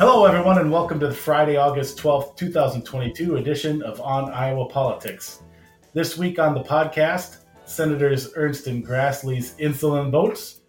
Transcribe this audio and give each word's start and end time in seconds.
Hello, 0.00 0.24
everyone, 0.24 0.56
and 0.56 0.72
welcome 0.72 0.98
to 0.98 1.08
the 1.08 1.14
Friday, 1.14 1.58
August 1.58 1.98
12th, 1.98 2.34
2022 2.34 3.36
edition 3.36 3.82
of 3.82 4.00
On 4.00 4.32
Iowa 4.32 4.64
Politics. 4.64 5.42
This 5.92 6.16
week 6.16 6.38
on 6.38 6.54
the 6.54 6.62
podcast, 6.62 7.40
Senators 7.66 8.30
Ernst 8.34 8.66
and 8.66 8.82
Grassley's 8.82 9.54
insulin 9.58 10.10
votes, 10.10 10.62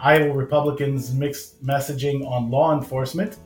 Iowa 0.00 0.34
Republicans' 0.34 1.14
mixed 1.14 1.64
messaging 1.64 2.26
on 2.26 2.50
law 2.50 2.76
enforcement, 2.76 3.36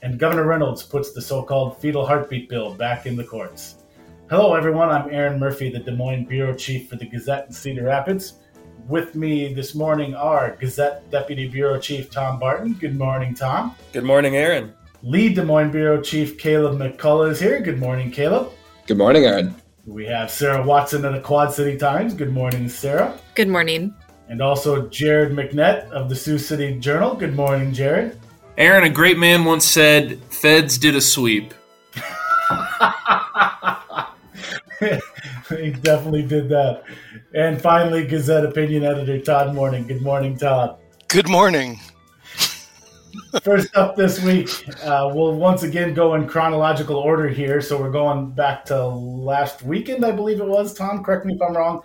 and 0.00 0.18
Governor 0.18 0.46
Reynolds 0.46 0.82
puts 0.82 1.12
the 1.12 1.20
so 1.20 1.42
called 1.42 1.76
fetal 1.76 2.06
heartbeat 2.06 2.48
bill 2.48 2.72
back 2.72 3.04
in 3.04 3.16
the 3.16 3.24
courts. 3.24 3.84
Hello, 4.30 4.54
everyone. 4.54 4.88
I'm 4.88 5.12
Erin 5.12 5.38
Murphy, 5.38 5.68
the 5.68 5.80
Des 5.80 5.92
Moines 5.94 6.24
Bureau 6.24 6.54
Chief 6.54 6.88
for 6.88 6.96
the 6.96 7.04
Gazette 7.04 7.48
in 7.48 7.52
Cedar 7.52 7.84
Rapids. 7.84 8.38
With 8.88 9.14
me 9.14 9.52
this 9.52 9.74
morning 9.74 10.14
are 10.14 10.56
Gazette 10.56 11.10
Deputy 11.10 11.48
Bureau 11.48 11.78
Chief 11.78 12.10
Tom 12.10 12.38
Barton. 12.38 12.72
Good 12.72 12.96
morning, 12.96 13.34
Tom. 13.34 13.74
Good 13.92 14.04
morning, 14.04 14.36
Erin. 14.36 14.72
Lee 15.06 15.32
Des 15.32 15.44
Moines 15.44 15.70
Bureau 15.70 16.02
Chief 16.02 16.36
Caleb 16.36 16.80
McCullough 16.80 17.30
is 17.30 17.38
here. 17.38 17.60
Good 17.60 17.78
morning, 17.78 18.10
Caleb. 18.10 18.50
Good 18.88 18.98
morning, 18.98 19.24
Erin. 19.24 19.54
We 19.86 20.04
have 20.06 20.32
Sarah 20.32 20.66
Watson 20.66 21.04
of 21.04 21.12
the 21.12 21.20
Quad 21.20 21.52
City 21.52 21.78
Times. 21.78 22.12
Good 22.12 22.32
morning, 22.32 22.68
Sarah. 22.68 23.16
Good 23.36 23.46
morning. 23.46 23.94
And 24.28 24.42
also 24.42 24.88
Jared 24.88 25.30
McNett 25.30 25.88
of 25.90 26.08
the 26.08 26.16
Sioux 26.16 26.40
City 26.40 26.76
Journal. 26.80 27.14
Good 27.14 27.36
morning, 27.36 27.72
Jared. 27.72 28.18
Erin, 28.58 28.82
a 28.82 28.90
great 28.90 29.16
man 29.16 29.44
once 29.44 29.64
said, 29.64 30.20
Feds 30.24 30.76
did 30.76 30.96
a 30.96 31.00
sweep. 31.00 31.54
he 34.80 35.70
definitely 35.70 36.24
did 36.26 36.48
that. 36.48 36.82
And 37.32 37.62
finally, 37.62 38.04
Gazette 38.08 38.44
opinion 38.44 38.82
editor 38.82 39.20
Todd 39.20 39.54
Dorman. 39.54 39.86
Good 39.86 40.02
morning, 40.02 40.36
Todd. 40.36 40.80
Good 41.06 41.28
morning. 41.28 41.78
First 43.42 43.74
up 43.76 43.96
this 43.96 44.22
week, 44.22 44.48
uh, 44.82 45.10
we'll 45.12 45.34
once 45.34 45.62
again 45.62 45.94
go 45.94 46.14
in 46.14 46.26
chronological 46.26 46.96
order 46.96 47.28
here. 47.28 47.60
So 47.60 47.80
we're 47.80 47.90
going 47.90 48.30
back 48.30 48.64
to 48.66 48.86
last 48.86 49.62
weekend, 49.62 50.04
I 50.04 50.12
believe 50.12 50.40
it 50.40 50.46
was. 50.46 50.74
Tom, 50.74 51.04
correct 51.04 51.26
me 51.26 51.34
if 51.34 51.42
I'm 51.42 51.56
wrong. 51.56 51.82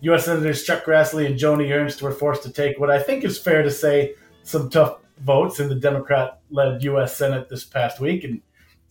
U.S. 0.00 0.24
Senators 0.24 0.64
Chuck 0.64 0.84
Grassley 0.84 1.26
and 1.26 1.38
Joni 1.38 1.70
Ernst 1.72 2.02
were 2.02 2.12
forced 2.12 2.42
to 2.42 2.52
take 2.52 2.78
what 2.78 2.90
I 2.90 3.00
think 3.00 3.24
is 3.24 3.38
fair 3.38 3.62
to 3.62 3.70
say 3.70 4.14
some 4.42 4.68
tough 4.68 4.98
votes 5.20 5.60
in 5.60 5.68
the 5.68 5.74
Democrat 5.76 6.40
led 6.50 6.82
U.S. 6.82 7.16
Senate 7.16 7.48
this 7.48 7.64
past 7.64 8.00
week. 8.00 8.24
And 8.24 8.40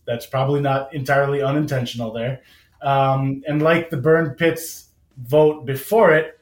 that's 0.06 0.26
probably 0.26 0.60
not 0.60 0.94
entirely 0.94 1.42
unintentional 1.42 2.12
there. 2.12 2.42
Um, 2.80 3.42
and 3.46 3.62
like 3.62 3.90
the 3.90 3.96
Burn 3.96 4.34
Pits 4.34 4.88
vote 5.18 5.66
before 5.66 6.12
it, 6.12 6.38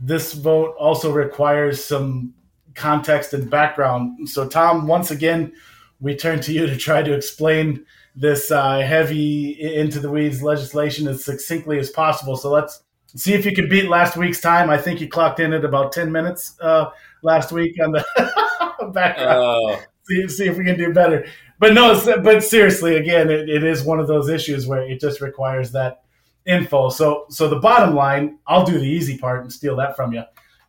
this 0.00 0.32
vote 0.32 0.74
also 0.78 1.12
requires 1.12 1.84
some 1.84 2.34
context 2.74 3.32
and 3.32 3.50
background. 3.50 4.28
So, 4.28 4.48
Tom, 4.48 4.86
once 4.86 5.10
again, 5.10 5.52
we 6.00 6.14
turn 6.14 6.40
to 6.42 6.52
you 6.52 6.66
to 6.66 6.76
try 6.76 7.02
to 7.02 7.12
explain 7.14 7.84
this 8.14 8.50
uh, 8.50 8.78
heavy 8.80 9.52
into 9.60 10.00
the 10.00 10.10
weeds 10.10 10.42
legislation 10.42 11.08
as 11.08 11.24
succinctly 11.24 11.78
as 11.78 11.90
possible. 11.90 12.36
So 12.36 12.50
let's 12.50 12.82
see 13.16 13.34
if 13.34 13.44
you 13.44 13.54
can 13.54 13.68
beat 13.68 13.88
last 13.88 14.16
week's 14.16 14.40
time. 14.40 14.70
I 14.70 14.78
think 14.78 15.00
you 15.00 15.08
clocked 15.08 15.40
in 15.40 15.52
at 15.52 15.64
about 15.64 15.92
ten 15.92 16.12
minutes 16.12 16.56
uh, 16.60 16.90
last 17.22 17.52
week 17.52 17.76
on 17.82 17.92
the 17.92 18.04
background. 18.92 19.72
Uh. 19.72 19.80
See, 20.04 20.28
see 20.28 20.46
if 20.46 20.58
we 20.58 20.64
can 20.64 20.76
do 20.76 20.92
better. 20.92 21.26
But 21.58 21.72
no, 21.72 21.98
but 22.22 22.44
seriously, 22.44 22.96
again, 22.96 23.30
it, 23.30 23.48
it 23.48 23.64
is 23.64 23.82
one 23.82 23.98
of 23.98 24.06
those 24.06 24.28
issues 24.28 24.66
where 24.66 24.82
it 24.82 25.00
just 25.00 25.22
requires 25.22 25.72
that 25.72 26.02
info. 26.44 26.90
So, 26.90 27.24
so 27.30 27.48
the 27.48 27.58
bottom 27.58 27.94
line, 27.94 28.38
I'll 28.46 28.66
do 28.66 28.78
the 28.78 28.86
easy 28.86 29.16
part 29.16 29.40
and 29.40 29.50
steal 29.50 29.76
that 29.76 29.96
from 29.96 30.12
you 30.12 30.24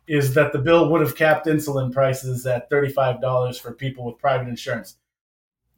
is 0.08 0.34
that 0.34 0.52
the 0.52 0.58
bill 0.58 0.90
would 0.90 1.00
have 1.00 1.16
capped 1.16 1.46
insulin 1.46 1.92
prices 1.92 2.46
at 2.46 2.70
$35 2.70 3.60
for 3.60 3.72
people 3.72 4.04
with 4.04 4.18
private 4.18 4.48
insurance. 4.48 4.96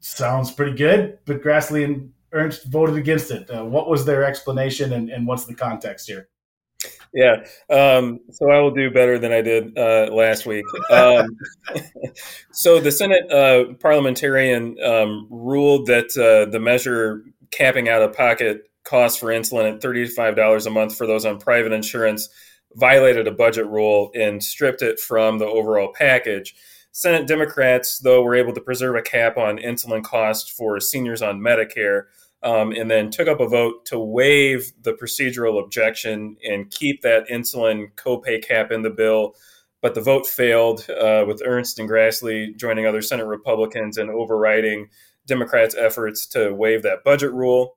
Sounds 0.01 0.51
pretty 0.51 0.77
good, 0.77 1.19
but 1.25 1.43
Grassley 1.43 1.85
and 1.85 2.13
Ernst 2.33 2.67
voted 2.67 2.97
against 2.97 3.31
it. 3.31 3.51
Uh, 3.51 3.65
what 3.65 3.89
was 3.89 4.05
their 4.05 4.25
explanation 4.25 4.93
and, 4.93 5.09
and 5.09 5.27
what's 5.27 5.47
the 5.47 5.55
context 5.55 6.07
here? 6.07 6.29
Yeah, 7.13 7.47
um, 7.71 8.21
so 8.31 8.51
I 8.51 8.61
will 8.61 8.71
do 8.71 8.91
better 8.91 9.19
than 9.19 9.33
I 9.33 9.41
did 9.41 9.77
uh, 9.79 10.11
last 10.13 10.45
week. 10.45 10.67
Um, 10.91 11.27
so 12.53 12.81
the 12.81 12.93
Senate 12.93 13.31
uh, 13.33 13.73
parliamentarian 13.81 14.77
um, 14.85 15.27
ruled 15.31 15.87
that 15.87 16.17
uh, 16.17 16.51
the 16.51 16.61
measure 16.61 17.23
capping 17.51 17.89
out 17.89 18.03
of 18.03 18.15
pocket 18.15 18.71
costs 18.85 19.19
for 19.19 19.29
insulin 19.29 19.73
at 19.73 19.81
$35 19.81 20.67
a 20.67 20.71
month 20.71 20.97
for 20.97 21.07
those 21.07 21.25
on 21.25 21.39
private 21.39 21.73
insurance 21.73 22.29
violated 22.75 23.27
a 23.27 23.33
budget 23.33 23.67
rule 23.67 24.11
and 24.15 24.43
stripped 24.43 24.83
it 24.83 25.01
from 25.01 25.39
the 25.39 25.47
overall 25.47 25.93
package. 25.93 26.55
Senate 26.93 27.27
Democrats, 27.27 27.99
though, 27.99 28.23
were 28.23 28.35
able 28.35 28.53
to 28.53 28.61
preserve 28.61 28.97
a 28.97 29.03
cap 29.03 29.37
on 29.37 29.59
insulin 29.59 30.03
costs 30.03 30.51
for 30.51 30.81
seniors 30.81 31.23
on 31.23 31.41
Medicare, 31.41 32.05
um, 32.43 32.73
and 32.73 32.91
then 32.91 33.11
took 33.11 33.29
up 33.29 33.41
a 33.41 33.49
vote 33.49 33.85
to 33.87 33.99
waive 33.99 34.73
the 34.83 34.93
procedural 34.93 35.63
objection 35.63 36.37
and 36.49 36.71
keep 36.71 37.03
that 37.03 37.29
insulin 37.29 37.93
copay 37.95 38.43
cap 38.43 38.71
in 38.71 38.83
the 38.83 38.91
bill. 38.91 39.35
But 39.81 39.95
the 39.95 40.01
vote 40.01 40.27
failed, 40.27 40.89
uh, 40.91 41.25
with 41.27 41.43
Ernst 41.45 41.79
and 41.79 41.89
Grassley 41.89 42.57
joining 42.57 42.87
other 42.87 43.03
Senate 43.03 43.27
Republicans 43.27 43.97
and 43.97 44.11
overriding 44.11 44.89
Democrats' 45.27 45.77
efforts 45.77 46.27
to 46.29 46.53
waive 46.53 46.83
that 46.83 47.05
budget 47.05 47.33
rule. 47.33 47.77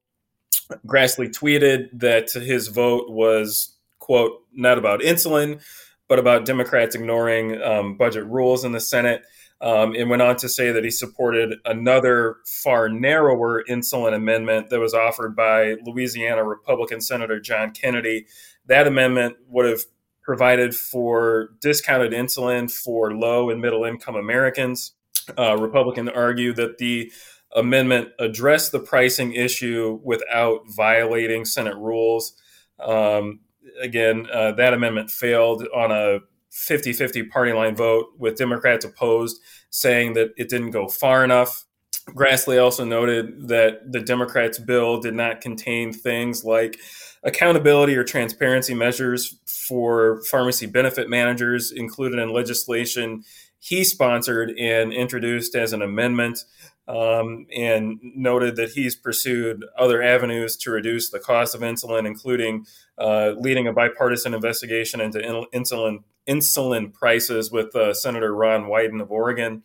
Grassley 0.87 1.27
tweeted 1.27 1.89
that 1.93 2.31
his 2.31 2.69
vote 2.69 3.11
was 3.11 3.77
quote, 4.11 4.41
not 4.51 4.77
about 4.77 4.99
insulin, 4.99 5.63
but 6.09 6.19
about 6.19 6.43
Democrats 6.43 6.95
ignoring 6.95 7.61
um, 7.61 7.95
budget 7.95 8.25
rules 8.25 8.65
in 8.65 8.73
the 8.73 8.79
Senate. 8.81 9.23
Um, 9.61 9.93
and 9.93 10.09
went 10.09 10.21
on 10.23 10.35
to 10.37 10.49
say 10.49 10.71
that 10.71 10.83
he 10.83 10.89
supported 10.89 11.59
another 11.65 12.37
far 12.45 12.89
narrower 12.89 13.63
insulin 13.69 14.13
amendment 14.13 14.71
that 14.71 14.79
was 14.79 14.95
offered 14.95 15.35
by 15.35 15.75
Louisiana 15.85 16.43
Republican 16.43 16.99
Senator 16.99 17.39
John 17.39 17.71
Kennedy. 17.71 18.25
That 18.65 18.87
amendment 18.87 19.37
would 19.47 19.69
have 19.69 19.81
provided 20.23 20.75
for 20.75 21.51
discounted 21.61 22.11
insulin 22.11 22.69
for 22.69 23.13
low 23.13 23.49
and 23.49 23.61
middle 23.61 23.85
income 23.85 24.15
Americans. 24.15 24.93
Uh, 25.37 25.55
Republicans 25.57 26.09
argue 26.13 26.53
that 26.53 26.79
the 26.79 27.11
amendment 27.55 28.09
addressed 28.17 28.71
the 28.71 28.79
pricing 28.79 29.31
issue 29.33 29.99
without 30.03 30.61
violating 30.67 31.45
Senate 31.45 31.77
rules. 31.77 32.33
Um, 32.79 33.41
again, 33.81 34.27
uh, 34.31 34.51
that 34.53 34.73
amendment 34.73 35.09
failed 35.09 35.67
on 35.75 35.91
a 35.91 36.19
50 36.51 36.93
50 36.93 37.23
party 37.23 37.53
line 37.53 37.75
vote 37.75 38.07
with 38.17 38.37
Democrats 38.37 38.85
opposed, 38.85 39.39
saying 39.69 40.13
that 40.13 40.31
it 40.37 40.49
didn't 40.49 40.71
go 40.71 40.87
far 40.87 41.23
enough. 41.23 41.65
Grassley 42.09 42.61
also 42.61 42.83
noted 42.83 43.47
that 43.47 43.91
the 43.91 44.01
Democrats' 44.01 44.57
bill 44.59 44.99
did 44.99 45.13
not 45.13 45.39
contain 45.39 45.93
things 45.93 46.43
like 46.43 46.77
accountability 47.23 47.95
or 47.95 48.03
transparency 48.03 48.73
measures 48.73 49.37
for 49.45 50.21
pharmacy 50.23 50.65
benefit 50.65 51.09
managers 51.09 51.71
included 51.71 52.19
in 52.19 52.33
legislation 52.33 53.23
he 53.61 53.83
sponsored 53.83 54.51
and 54.57 54.91
introduced 54.91 55.55
as 55.55 55.71
an 55.71 55.83
amendment 55.83 56.43
um, 56.91 57.47
and 57.55 57.99
noted 58.01 58.57
that 58.57 58.71
he's 58.71 58.95
pursued 58.95 59.63
other 59.77 60.03
avenues 60.03 60.57
to 60.57 60.71
reduce 60.71 61.09
the 61.09 61.19
cost 61.19 61.55
of 61.55 61.61
insulin, 61.61 62.05
including 62.05 62.65
uh, 62.97 63.31
leading 63.37 63.65
a 63.65 63.73
bipartisan 63.73 64.33
investigation 64.33 64.99
into 64.99 65.19
insulin 65.53 66.03
insulin 66.27 66.93
prices 66.93 67.49
with 67.51 67.75
uh, 67.75 67.93
Senator 67.93 68.35
Ron 68.35 68.63
Wyden 68.65 69.01
of 69.01 69.09
Oregon. 69.09 69.63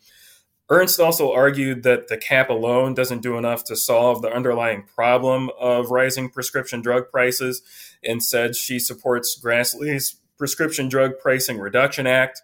Ernst 0.69 0.99
also 0.99 1.31
argued 1.31 1.83
that 1.83 2.07
the 2.07 2.17
cap 2.17 2.49
alone 2.49 2.93
doesn't 2.93 3.21
do 3.21 3.37
enough 3.37 3.63
to 3.65 3.75
solve 3.75 4.21
the 4.21 4.31
underlying 4.31 4.83
problem 4.83 5.49
of 5.59 5.91
rising 5.91 6.29
prescription 6.29 6.81
drug 6.81 7.09
prices, 7.11 7.61
and 8.03 8.23
said 8.23 8.55
she 8.55 8.79
supports 8.79 9.39
Grassley's 9.39 10.15
Prescription 10.37 10.87
Drug 10.87 11.13
Pricing 11.19 11.57
Reduction 11.57 12.05
Act, 12.05 12.43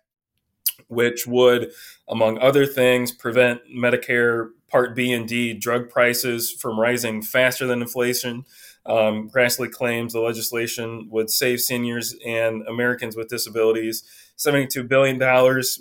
which 0.88 1.28
would, 1.28 1.72
among 2.08 2.40
other 2.40 2.66
things, 2.66 3.12
prevent 3.12 3.62
Medicare 3.70 4.50
Part 4.74 4.96
B 4.96 5.14
and 5.14 5.28
D 5.28 5.54
drug 5.54 5.92
prices 5.92 6.52
from 6.52 6.80
rising 6.80 7.22
faster 7.22 7.68
than 7.68 7.84
inflation. 7.84 8.44
Um, 8.88 9.30
Grassley 9.30 9.72
claims 9.72 10.14
the 10.14 10.20
legislation 10.20 11.10
would 11.12 11.30
save 11.30 11.60
seniors 11.60 12.16
and 12.26 12.68
Americans 12.68 13.16
with 13.16 13.30
disabilities 13.30 14.04
$72 14.40 14.88
billion 14.88 15.22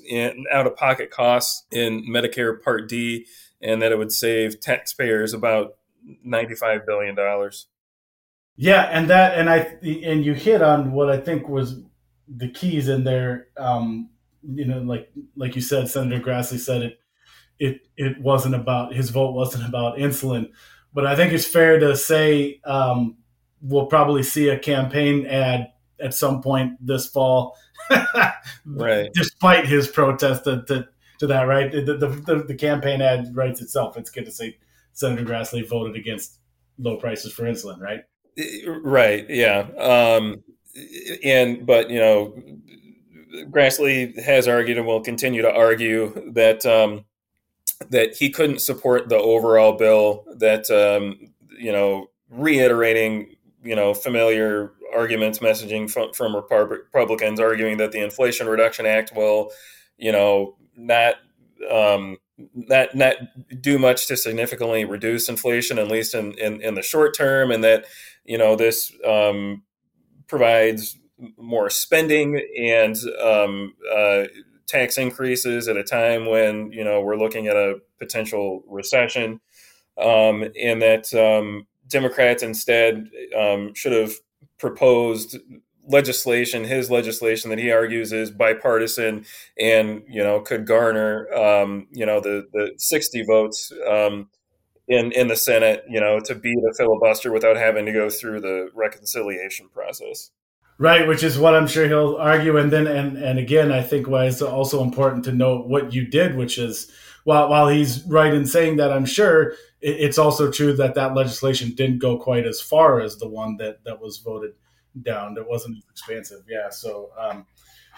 in 0.04 0.44
out 0.52 0.66
of 0.66 0.76
pocket 0.76 1.10
costs 1.10 1.64
in 1.70 2.06
Medicare 2.06 2.62
Part 2.62 2.86
D, 2.86 3.26
and 3.62 3.80
that 3.80 3.92
it 3.92 3.96
would 3.96 4.12
save 4.12 4.60
taxpayers 4.60 5.32
about 5.32 5.76
$95 6.26 6.84
billion. 6.84 7.16
Yeah, 8.56 8.82
and 8.82 9.08
that, 9.08 9.38
and 9.38 9.48
I, 9.48 9.78
and 10.04 10.22
you 10.22 10.34
hit 10.34 10.60
on 10.60 10.92
what 10.92 11.08
I 11.08 11.16
think 11.16 11.48
was 11.48 11.80
the 12.28 12.48
keys 12.48 12.88
in 12.88 13.04
there. 13.04 13.48
Um, 13.56 14.10
you 14.46 14.66
know, 14.66 14.80
like 14.80 15.10
like 15.34 15.56
you 15.56 15.62
said, 15.62 15.88
Senator 15.88 16.22
Grassley 16.22 16.58
said 16.58 16.82
it 16.82 17.01
it 17.62 17.86
it 17.96 18.20
wasn't 18.20 18.56
about 18.56 18.92
his 18.92 19.10
vote 19.10 19.34
wasn't 19.34 19.66
about 19.66 19.96
insulin. 19.96 20.50
But 20.92 21.06
I 21.06 21.14
think 21.14 21.32
it's 21.32 21.46
fair 21.46 21.78
to 21.78 21.96
say 21.96 22.60
um, 22.64 23.16
we'll 23.62 23.86
probably 23.86 24.24
see 24.24 24.48
a 24.48 24.58
campaign 24.58 25.26
ad 25.26 25.72
at 26.00 26.12
some 26.12 26.42
point 26.42 26.84
this 26.84 27.06
fall, 27.06 27.56
right? 28.66 29.10
Despite 29.14 29.66
his 29.66 29.86
protest 29.86 30.44
to, 30.44 30.64
to 30.64 30.88
to 31.20 31.26
that, 31.28 31.44
right? 31.44 31.70
The, 31.70 31.96
the, 31.96 32.44
the, 32.48 32.54
campaign 32.54 33.00
ad 33.00 33.30
writes 33.36 33.62
itself. 33.62 33.96
It's 33.96 34.10
good 34.10 34.24
to 34.24 34.32
say 34.32 34.58
Senator 34.92 35.24
Grassley 35.24 35.66
voted 35.66 35.94
against 35.94 36.40
low 36.78 36.96
prices 36.96 37.32
for 37.32 37.44
insulin, 37.44 37.78
right? 37.78 38.00
Right. 38.66 39.30
Yeah. 39.30 39.68
Um, 39.78 40.42
and 41.22 41.64
but 41.64 41.90
you 41.90 42.00
know, 42.00 42.34
Grassley 43.50 44.20
has 44.20 44.48
argued 44.48 44.78
and 44.78 44.86
will 44.86 45.00
continue 45.00 45.42
to 45.42 45.52
argue 45.52 46.32
that 46.32 46.66
um, 46.66 47.04
that 47.90 48.16
he 48.16 48.30
couldn't 48.30 48.60
support 48.60 49.08
the 49.08 49.18
overall 49.18 49.72
bill. 49.72 50.24
That 50.36 50.70
um, 50.70 51.32
you 51.58 51.72
know, 51.72 52.08
reiterating 52.30 53.36
you 53.62 53.76
know 53.76 53.94
familiar 53.94 54.72
arguments, 54.94 55.38
messaging 55.38 55.90
from, 55.90 56.12
from 56.12 56.36
Republicans, 56.36 57.40
arguing 57.40 57.78
that 57.78 57.92
the 57.92 58.02
Inflation 58.02 58.46
Reduction 58.46 58.86
Act 58.86 59.12
will 59.14 59.50
you 59.96 60.12
know 60.12 60.56
not 60.76 61.16
um, 61.70 62.18
not 62.54 62.94
not 62.94 63.16
do 63.60 63.78
much 63.78 64.06
to 64.08 64.16
significantly 64.16 64.84
reduce 64.84 65.28
inflation, 65.28 65.78
at 65.78 65.88
least 65.88 66.14
in, 66.14 66.32
in, 66.38 66.60
in 66.60 66.74
the 66.74 66.82
short 66.82 67.16
term, 67.16 67.50
and 67.50 67.62
that 67.64 67.84
you 68.24 68.38
know 68.38 68.56
this 68.56 68.92
um, 69.06 69.62
provides 70.26 70.98
more 71.36 71.70
spending 71.70 72.40
and 72.58 72.96
um, 73.22 73.74
uh, 73.94 74.24
tax 74.66 74.98
increases 74.98 75.68
at 75.68 75.76
a 75.76 75.84
time 75.84 76.26
when 76.26 76.72
you 76.72 76.84
know 76.84 77.00
we're 77.00 77.16
looking 77.16 77.46
at 77.46 77.56
a 77.56 77.80
potential 77.98 78.62
recession, 78.68 79.40
um, 79.98 80.44
and 80.60 80.82
that 80.82 81.12
um, 81.14 81.66
Democrats 81.88 82.42
instead 82.42 83.08
um, 83.38 83.74
should 83.74 83.92
have 83.92 84.12
proposed 84.58 85.38
legislation, 85.88 86.64
his 86.64 86.90
legislation 86.90 87.50
that 87.50 87.58
he 87.58 87.70
argues 87.70 88.12
is 88.12 88.30
bipartisan 88.30 89.24
and 89.58 90.02
you 90.08 90.22
know 90.22 90.40
could 90.40 90.66
garner 90.66 91.32
um, 91.32 91.86
you 91.90 92.06
know 92.06 92.20
the 92.20 92.46
the 92.52 92.72
sixty 92.76 93.22
votes 93.24 93.72
um, 93.88 94.28
in 94.88 95.12
in 95.12 95.28
the 95.28 95.36
Senate, 95.36 95.84
you 95.88 96.00
know, 96.00 96.20
to 96.20 96.34
beat 96.34 96.58
a 96.58 96.74
filibuster 96.74 97.32
without 97.32 97.56
having 97.56 97.86
to 97.86 97.92
go 97.92 98.10
through 98.10 98.40
the 98.40 98.70
reconciliation 98.74 99.68
process. 99.68 100.30
Right, 100.82 101.06
which 101.06 101.22
is 101.22 101.38
what 101.38 101.54
I'm 101.54 101.68
sure 101.68 101.86
he'll 101.86 102.16
argue, 102.16 102.56
and 102.56 102.72
then 102.72 102.88
and 102.88 103.16
and 103.16 103.38
again, 103.38 103.70
I 103.70 103.82
think 103.82 104.08
why 104.08 104.24
it's 104.26 104.42
also 104.42 104.82
important 104.82 105.24
to 105.26 105.32
note 105.32 105.68
what 105.68 105.94
you 105.94 106.04
did, 106.04 106.34
which 106.34 106.58
is 106.58 106.90
while 107.22 107.48
while 107.48 107.68
he's 107.68 108.02
right 108.06 108.34
in 108.34 108.44
saying 108.44 108.78
that, 108.78 108.92
I'm 108.92 109.04
sure 109.04 109.54
it's 109.80 110.18
also 110.18 110.50
true 110.50 110.72
that 110.72 110.96
that 110.96 111.14
legislation 111.14 111.76
didn't 111.76 112.00
go 112.00 112.18
quite 112.18 112.46
as 112.46 112.60
far 112.60 113.00
as 113.00 113.16
the 113.16 113.28
one 113.28 113.58
that 113.58 113.84
that 113.84 114.00
was 114.00 114.18
voted 114.18 114.54
down. 115.02 115.38
It 115.38 115.48
wasn't 115.48 115.78
as 115.78 115.84
expansive. 115.88 116.42
Yeah. 116.48 116.70
So 116.70 117.10
um, 117.16 117.46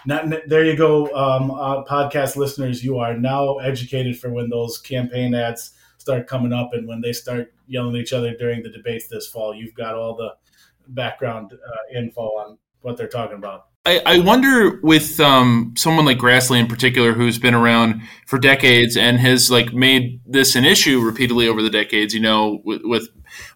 not, 0.04 0.26
there 0.46 0.66
you 0.66 0.76
go, 0.76 1.06
um, 1.16 1.52
uh, 1.52 1.84
podcast 1.84 2.36
listeners. 2.36 2.84
You 2.84 2.98
are 2.98 3.16
now 3.16 3.60
educated 3.60 4.18
for 4.18 4.30
when 4.30 4.50
those 4.50 4.76
campaign 4.76 5.34
ads 5.34 5.72
start 5.96 6.26
coming 6.26 6.52
up 6.52 6.74
and 6.74 6.86
when 6.86 7.00
they 7.00 7.14
start 7.14 7.54
yelling 7.66 7.94
at 7.94 8.02
each 8.02 8.12
other 8.12 8.36
during 8.36 8.62
the 8.62 8.68
debates 8.68 9.08
this 9.08 9.26
fall. 9.26 9.54
You've 9.54 9.72
got 9.72 9.94
all 9.94 10.14
the 10.14 10.34
background 10.88 11.54
uh, 11.54 11.98
info 11.98 12.20
on 12.20 12.58
what 12.84 12.96
they're 12.96 13.08
talking 13.08 13.38
about. 13.38 13.66
I, 13.86 14.00
I 14.06 14.18
wonder 14.20 14.80
with 14.82 15.20
um, 15.20 15.74
someone 15.76 16.06
like 16.06 16.18
Grassley 16.18 16.58
in 16.58 16.66
particular, 16.66 17.12
who's 17.12 17.38
been 17.38 17.54
around 17.54 18.02
for 18.26 18.38
decades 18.38 18.96
and 18.96 19.18
has 19.18 19.50
like 19.50 19.74
made 19.74 20.20
this 20.26 20.56
an 20.56 20.64
issue 20.64 21.00
repeatedly 21.00 21.48
over 21.48 21.62
the 21.62 21.68
decades. 21.68 22.14
You 22.14 22.20
know, 22.20 22.62
with, 22.64 22.82
with 22.84 23.08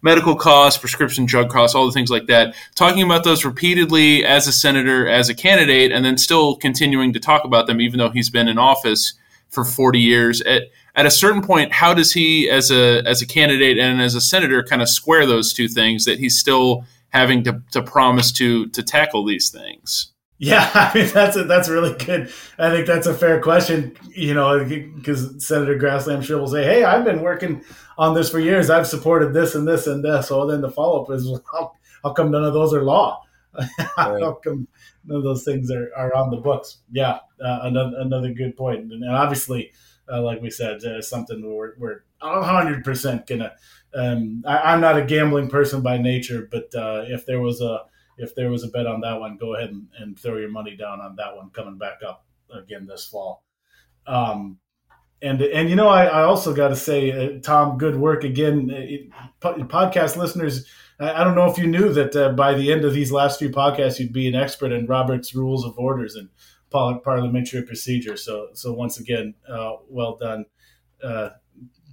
medical 0.02 0.36
costs, 0.36 0.78
prescription 0.78 1.24
drug 1.24 1.48
costs, 1.48 1.74
all 1.74 1.86
the 1.86 1.92
things 1.92 2.10
like 2.10 2.26
that. 2.26 2.54
Talking 2.74 3.02
about 3.02 3.24
those 3.24 3.44
repeatedly 3.44 4.24
as 4.24 4.46
a 4.46 4.52
senator, 4.52 5.08
as 5.08 5.30
a 5.30 5.34
candidate, 5.34 5.92
and 5.92 6.04
then 6.04 6.18
still 6.18 6.56
continuing 6.56 7.14
to 7.14 7.20
talk 7.20 7.44
about 7.44 7.66
them, 7.66 7.80
even 7.80 7.98
though 7.98 8.10
he's 8.10 8.28
been 8.28 8.48
in 8.48 8.58
office 8.58 9.14
for 9.48 9.64
40 9.64 9.98
years. 9.98 10.42
At, 10.42 10.64
at 10.94 11.06
a 11.06 11.10
certain 11.10 11.40
point, 11.40 11.72
how 11.72 11.94
does 11.94 12.12
he, 12.12 12.50
as 12.50 12.70
a 12.70 13.02
as 13.06 13.22
a 13.22 13.26
candidate 13.26 13.78
and 13.78 14.02
as 14.02 14.14
a 14.14 14.20
senator, 14.20 14.62
kind 14.62 14.82
of 14.82 14.90
square 14.90 15.24
those 15.24 15.54
two 15.54 15.68
things 15.68 16.04
that 16.04 16.18
he's 16.18 16.38
still 16.38 16.84
having 17.10 17.44
to, 17.44 17.62
to 17.72 17.82
promise 17.82 18.32
to 18.32 18.68
to 18.68 18.82
tackle 18.82 19.24
these 19.24 19.50
things? 19.50 20.12
Yeah, 20.38 20.70
I 20.74 20.92
mean 20.94 21.08
that's 21.12 21.36
a, 21.36 21.44
that's 21.44 21.68
really 21.68 21.94
good. 21.94 22.32
I 22.58 22.70
think 22.70 22.86
that's 22.86 23.06
a 23.06 23.14
fair 23.14 23.40
question. 23.40 23.96
You 24.14 24.34
know, 24.34 24.64
because 24.64 25.44
Senator 25.44 25.76
Grassley, 25.76 26.14
I'm 26.14 26.22
sure 26.22 26.38
will 26.38 26.48
say, 26.48 26.64
"Hey, 26.64 26.84
I've 26.84 27.04
been 27.04 27.22
working 27.22 27.62
on 27.96 28.14
this 28.14 28.30
for 28.30 28.38
years. 28.38 28.70
I've 28.70 28.86
supported 28.86 29.34
this 29.34 29.54
and 29.54 29.66
this 29.66 29.86
and 29.86 30.04
this." 30.04 30.28
So 30.28 30.46
then 30.46 30.60
the 30.60 30.70
follow 30.70 31.02
up 31.02 31.10
is, 31.10 31.28
how, 31.52 31.72
how, 32.04 32.12
come 32.12 32.30
none 32.30 32.44
of 32.44 32.54
those 32.54 32.72
are 32.72 32.84
law? 32.84 33.22
how 33.96 34.38
come 34.44 34.68
none 35.04 35.18
of 35.18 35.24
those 35.24 35.44
things 35.44 35.70
are, 35.70 35.90
are 35.96 36.14
on 36.14 36.30
the 36.30 36.36
books? 36.36 36.78
Yeah, 36.92 37.18
uh, 37.44 37.60
another 37.62 37.96
another 37.98 38.32
good 38.32 38.56
point. 38.56 38.92
And 38.92 39.08
obviously, 39.08 39.72
uh, 40.10 40.22
like 40.22 40.40
we 40.40 40.50
said, 40.50 40.84
uh, 40.84 41.02
something 41.02 41.42
we're 41.44 41.72
we're 41.78 42.02
100 42.20 42.84
percent 42.84 43.26
gonna. 43.26 43.52
Um, 43.94 44.42
I, 44.46 44.74
am 44.74 44.80
not 44.80 44.98
a 44.98 45.04
gambling 45.04 45.48
person 45.48 45.80
by 45.80 45.96
nature, 45.96 46.48
but 46.50 46.74
uh, 46.74 47.04
if 47.06 47.24
there 47.24 47.40
was 47.40 47.60
a 47.60 47.82
if 48.18 48.34
there 48.34 48.50
was 48.50 48.64
a 48.64 48.68
bet 48.68 48.86
on 48.86 49.00
that 49.00 49.20
one, 49.20 49.36
go 49.36 49.54
ahead 49.54 49.70
and, 49.70 49.86
and 49.98 50.18
throw 50.18 50.36
your 50.36 50.50
money 50.50 50.76
down 50.76 51.00
on 51.00 51.16
that 51.16 51.36
one 51.36 51.50
coming 51.50 51.78
back 51.78 52.00
up 52.06 52.26
again 52.52 52.86
this 52.86 53.06
fall. 53.06 53.44
Um, 54.06 54.58
and 55.22 55.40
and 55.42 55.70
you 55.70 55.76
know, 55.76 55.88
I, 55.88 56.04
I 56.04 56.22
also 56.24 56.54
got 56.54 56.68
to 56.68 56.76
say, 56.76 57.10
uh, 57.10 57.40
Tom, 57.40 57.78
good 57.78 57.96
work 57.96 58.24
again. 58.24 58.70
It, 58.70 59.10
podcast 59.40 60.16
listeners, 60.16 60.66
I, 61.00 61.20
I, 61.20 61.24
don't 61.24 61.34
know 61.34 61.50
if 61.50 61.58
you 61.58 61.66
knew 61.66 61.92
that 61.92 62.14
uh, 62.14 62.32
by 62.32 62.54
the 62.54 62.72
end 62.72 62.84
of 62.84 62.92
these 62.92 63.10
last 63.10 63.38
few 63.38 63.50
podcasts, 63.50 63.98
you'd 63.98 64.12
be 64.12 64.28
an 64.28 64.34
expert 64.34 64.72
in 64.72 64.86
Robert's 64.86 65.34
Rules 65.34 65.64
of 65.64 65.78
Orders 65.78 66.14
and 66.14 66.28
parliamentary 66.70 67.62
procedure. 67.62 68.16
So 68.16 68.48
so 68.52 68.72
once 68.72 69.00
again, 69.00 69.34
uh, 69.48 69.72
well 69.88 70.16
done, 70.16 70.46
uh, 71.02 71.30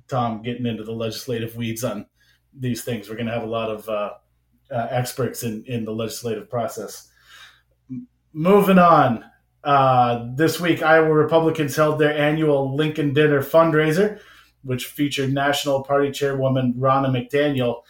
Tom, 0.07 0.41
getting 0.41 0.65
into 0.65 0.83
the 0.83 0.91
legislative 0.91 1.55
weeds 1.55 1.83
on 1.83 2.05
these 2.53 2.83
things. 2.83 3.09
We're 3.09 3.15
going 3.15 3.27
to 3.27 3.33
have 3.33 3.43
a 3.43 3.47
lot 3.47 3.69
of 3.69 3.89
uh, 3.89 4.11
uh, 4.71 4.87
experts 4.89 5.43
in, 5.43 5.63
in 5.65 5.85
the 5.85 5.91
legislative 5.91 6.49
process. 6.49 7.09
Moving 8.33 8.79
on. 8.79 9.25
Uh, 9.63 10.27
this 10.35 10.59
week, 10.59 10.83
Iowa 10.83 11.11
Republicans 11.11 11.75
held 11.75 11.97
their 11.97 12.15
annual 12.15 12.75
Lincoln 12.75 13.13
Dinner 13.13 13.41
fundraiser, 13.41 14.19
which 14.63 14.85
featured 14.85 15.33
National 15.33 15.83
Party 15.83 16.11
Chairwoman 16.11 16.73
Ronna 16.75 17.09
McDaniel. 17.09 17.81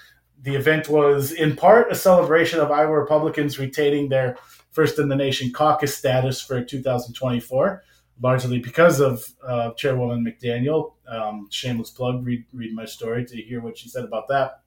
The 0.41 0.55
event 0.55 0.87
was 0.87 1.31
in 1.33 1.55
part 1.55 1.91
a 1.91 1.95
celebration 1.95 2.59
of 2.59 2.71
Iowa 2.71 2.93
Republicans 2.93 3.59
retaining 3.59 4.07
their 4.07 4.37
first 4.71 4.99
in 4.99 5.09
the 5.09 5.15
nation 5.15 5.51
caucus 5.51 5.97
status 5.97 6.41
for 6.41 6.63
2024, 6.63 7.83
largely 8.21 8.59
because 8.59 8.99
of 8.99 9.23
uh, 9.45 9.71
Chairwoman 9.73 10.25
McDaniel. 10.25 10.93
Um, 11.07 11.47
shameless 11.51 11.91
plug, 11.91 12.25
read, 12.25 12.45
read 12.53 12.73
my 12.73 12.85
story 12.85 13.25
to 13.25 13.37
hear 13.37 13.61
what 13.61 13.77
she 13.77 13.89
said 13.89 14.05
about 14.05 14.27
that. 14.29 14.61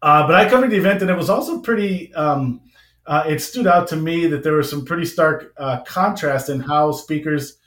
Uh, 0.00 0.26
but 0.26 0.34
I 0.34 0.48
covered 0.48 0.70
the 0.70 0.76
event, 0.76 1.00
and 1.02 1.10
it 1.10 1.16
was 1.16 1.30
also 1.30 1.60
pretty. 1.60 2.12
Um, 2.14 2.60
uh, 3.06 3.24
it 3.26 3.40
stood 3.40 3.66
out 3.66 3.88
to 3.88 3.96
me 3.96 4.26
that 4.26 4.42
there 4.42 4.54
was 4.54 4.70
some 4.70 4.84
pretty 4.84 5.04
stark 5.04 5.52
uh, 5.56 5.82
contrast 5.82 6.48
in 6.48 6.60
how 6.60 6.92
speakers 6.92 7.58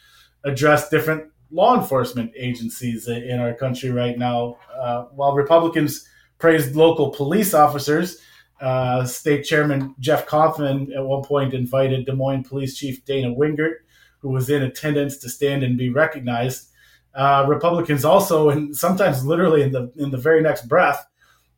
address 0.45 0.89
different 0.89 1.29
law 1.51 1.79
enforcement 1.79 2.31
agencies 2.37 3.07
in 3.07 3.39
our 3.39 3.53
country 3.53 3.89
right 3.89 4.17
now. 4.17 4.57
Uh, 4.77 5.03
while 5.13 5.33
Republicans 5.33 6.07
praised 6.37 6.75
local 6.75 7.09
police 7.09 7.53
officers, 7.53 8.19
uh, 8.61 9.05
State 9.05 9.43
Chairman 9.43 9.95
Jeff 9.99 10.25
Kaufman 10.25 10.91
at 10.93 11.03
one 11.03 11.23
point 11.23 11.53
invited 11.53 12.05
Des 12.05 12.13
Moines 12.13 12.43
Police 12.43 12.77
Chief 12.77 13.03
Dana 13.05 13.33
Wingert, 13.33 13.75
who 14.25 14.31
was 14.31 14.49
in 14.49 14.63
attendance, 14.63 15.17
to 15.17 15.29
stand 15.29 15.61
and 15.61 15.77
be 15.77 15.91
recognized. 15.91 16.71
Uh, 17.13 17.45
Republicans 17.47 18.03
also, 18.03 18.49
and 18.49 18.75
sometimes 18.75 19.23
literally 19.23 19.61
in 19.61 19.71
the 19.71 19.91
in 19.97 20.09
the 20.09 20.17
very 20.17 20.41
next 20.41 20.67
breath, 20.67 21.05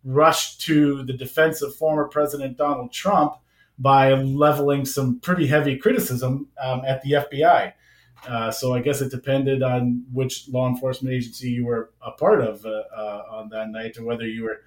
rushed 0.03 0.59
to 0.59 1.01
the 1.03 1.13
defense 1.13 1.61
of 1.61 1.73
former 1.75 2.09
President 2.09 2.57
Donald 2.57 2.91
Trump 2.91 3.35
by 3.79 4.11
leveling 4.11 4.83
some 4.83 5.17
pretty 5.21 5.47
heavy 5.47 5.77
criticism 5.77 6.49
um, 6.61 6.81
at 6.85 7.01
the 7.03 7.13
FBI. 7.13 7.71
Uh, 8.27 8.51
so 8.51 8.73
I 8.73 8.81
guess 8.81 8.99
it 8.99 9.11
depended 9.11 9.63
on 9.63 10.03
which 10.11 10.49
law 10.49 10.67
enforcement 10.67 11.15
agency 11.15 11.49
you 11.49 11.65
were 11.65 11.91
a 12.05 12.11
part 12.11 12.41
of 12.41 12.65
uh, 12.65 12.83
uh, 12.93 13.23
on 13.31 13.47
that 13.49 13.69
night, 13.69 13.97
or 13.97 14.03
whether 14.03 14.27
you 14.27 14.43
were 14.43 14.59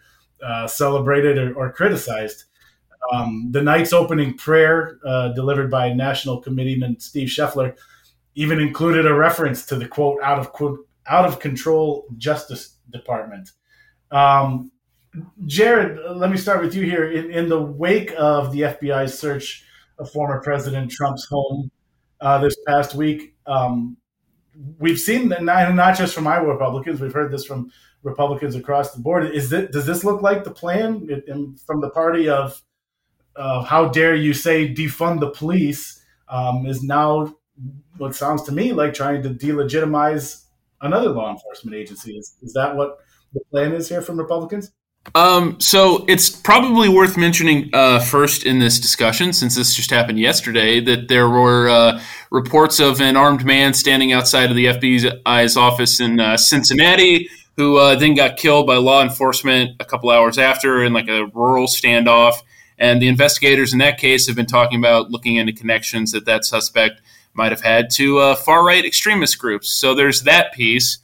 uh, 0.43 0.67
celebrated 0.67 1.37
or, 1.37 1.53
or 1.55 1.71
criticized. 1.71 2.45
Um, 3.13 3.49
the 3.51 3.63
night's 3.63 3.93
opening 3.93 4.37
prayer, 4.37 4.99
uh, 5.05 5.29
delivered 5.29 5.71
by 5.71 5.93
National 5.93 6.41
Committeeman 6.41 7.01
Steve 7.01 7.29
Scheffler, 7.29 7.77
even 8.35 8.61
included 8.61 9.07
a 9.07 9.15
reference 9.15 9.67
to 9.67 9.77
the 9.77 9.89
quote 9.89 10.23
"out 10.23 10.39
of 10.39 10.53
quote, 10.53 10.87
out 11.07 11.25
of 11.25 11.41
control 11.41 12.07
Justice 12.17 12.77
Department." 12.91 13.53
Um, 14.11 14.71
Jared, 15.47 15.99
let 16.17 16.31
me 16.31 16.37
start 16.37 16.63
with 16.63 16.75
you 16.75 16.85
here. 16.85 17.11
In, 17.11 17.31
in 17.31 17.49
the 17.49 17.61
wake 17.61 18.13
of 18.17 18.53
the 18.53 18.61
FBI's 18.61 19.19
search 19.19 19.65
of 19.99 20.11
former 20.11 20.41
President 20.41 20.91
Trump's 20.91 21.27
home 21.27 21.71
uh, 22.21 22.39
this 22.39 22.57
past 22.67 22.95
week, 22.95 23.35
um, 23.47 23.97
we've 24.79 25.01
seen 25.01 25.29
that 25.31 25.43
not, 25.43 25.75
not 25.75 25.97
just 25.97 26.15
from 26.15 26.27
Iowa 26.27 26.53
Republicans, 26.53 27.01
we've 27.01 27.13
heard 27.13 27.33
this 27.33 27.45
from 27.45 27.71
Republicans 28.03 28.55
across 28.55 28.93
the 28.93 29.01
board. 29.01 29.31
Is 29.35 29.53
it 29.53 29.73
does 29.73 29.87
this 29.87 30.05
look 30.05 30.23
like 30.23 30.45
the 30.45 30.51
plan 30.51 31.09
from 31.67 31.81
the 31.81 31.91
party 31.91 32.29
of 32.29 32.63
uh, 33.37 33.63
how 33.63 33.89
dare 33.89 34.15
you 34.15 34.35
say 34.35 34.73
defund 34.73 35.21
the 35.21 35.31
police? 35.31 35.99
Um, 36.29 36.65
is 36.65 36.83
now 36.83 37.35
what 37.97 38.15
sounds 38.15 38.43
to 38.45 38.53
me 38.53 38.73
like 38.73 38.95
trying 38.95 39.23
to 39.23 39.31
delegitimize 39.31 40.45
another 40.81 41.11
law 41.11 41.31
enforcement 41.31 41.77
agency. 41.77 42.17
Is, 42.17 42.37
is 42.43 42.53
that 42.55 42.75
what 42.77 42.99
the 43.33 43.41
plan 43.51 43.73
is 43.73 43.89
here 43.89 44.03
from 44.03 44.19
Republicans? 44.19 44.73
Um, 45.15 45.59
so 45.61 46.05
it's 46.09 46.29
probably 46.29 46.89
worth 46.89 47.17
mentioning 47.17 47.71
uh, 47.73 48.01
first 48.01 48.45
in 48.45 48.59
this 48.59 48.79
discussion, 48.79 49.33
since 49.33 49.57
this 49.57 49.75
just 49.75 49.91
happened 49.91 50.19
yesterday, 50.19 50.81
that 50.81 51.09
there 51.09 51.29
were 51.29 51.69
uh, 51.69 52.03
reports 52.31 52.81
of 52.81 53.01
an 53.01 53.17
armed 53.17 53.45
man 53.45 53.73
standing 53.73 54.13
outside 54.13 54.51
of 54.51 54.57
the 54.57 54.67
FBI's 54.67 55.57
office 55.57 56.01
in 56.01 56.21
uh, 56.21 56.37
Cincinnati, 56.37 57.31
who 57.57 57.79
uh, 57.79 57.95
then 57.95 58.15
got 58.15 58.37
killed 58.37 58.67
by 58.67 58.77
law 58.77 59.03
enforcement 59.03 59.71
a 59.81 59.85
couple 59.87 60.11
hours 60.11 60.37
after 60.37 60.85
in 60.85 60.93
like 60.93 61.09
a 61.09 61.27
rural 61.27 61.67
standoff. 61.67 62.35
And 62.81 63.01
the 63.01 63.09
investigators 63.09 63.73
in 63.73 63.79
that 63.79 63.99
case 63.99 64.27
have 64.27 64.35
been 64.35 64.47
talking 64.47 64.79
about 64.79 65.11
looking 65.11 65.37
into 65.37 65.53
connections 65.53 66.13
that 66.13 66.25
that 66.25 66.47
suspect 66.47 67.03
might 67.35 67.53
have 67.53 67.61
had 67.61 67.91
to 67.91 68.19
uh, 68.19 68.35
far 68.35 68.65
right 68.65 68.85
extremist 68.85 69.39
groups. 69.39 69.69
So 69.69 69.95
there's 69.95 70.23
that 70.23 70.53
piece. 70.53 70.99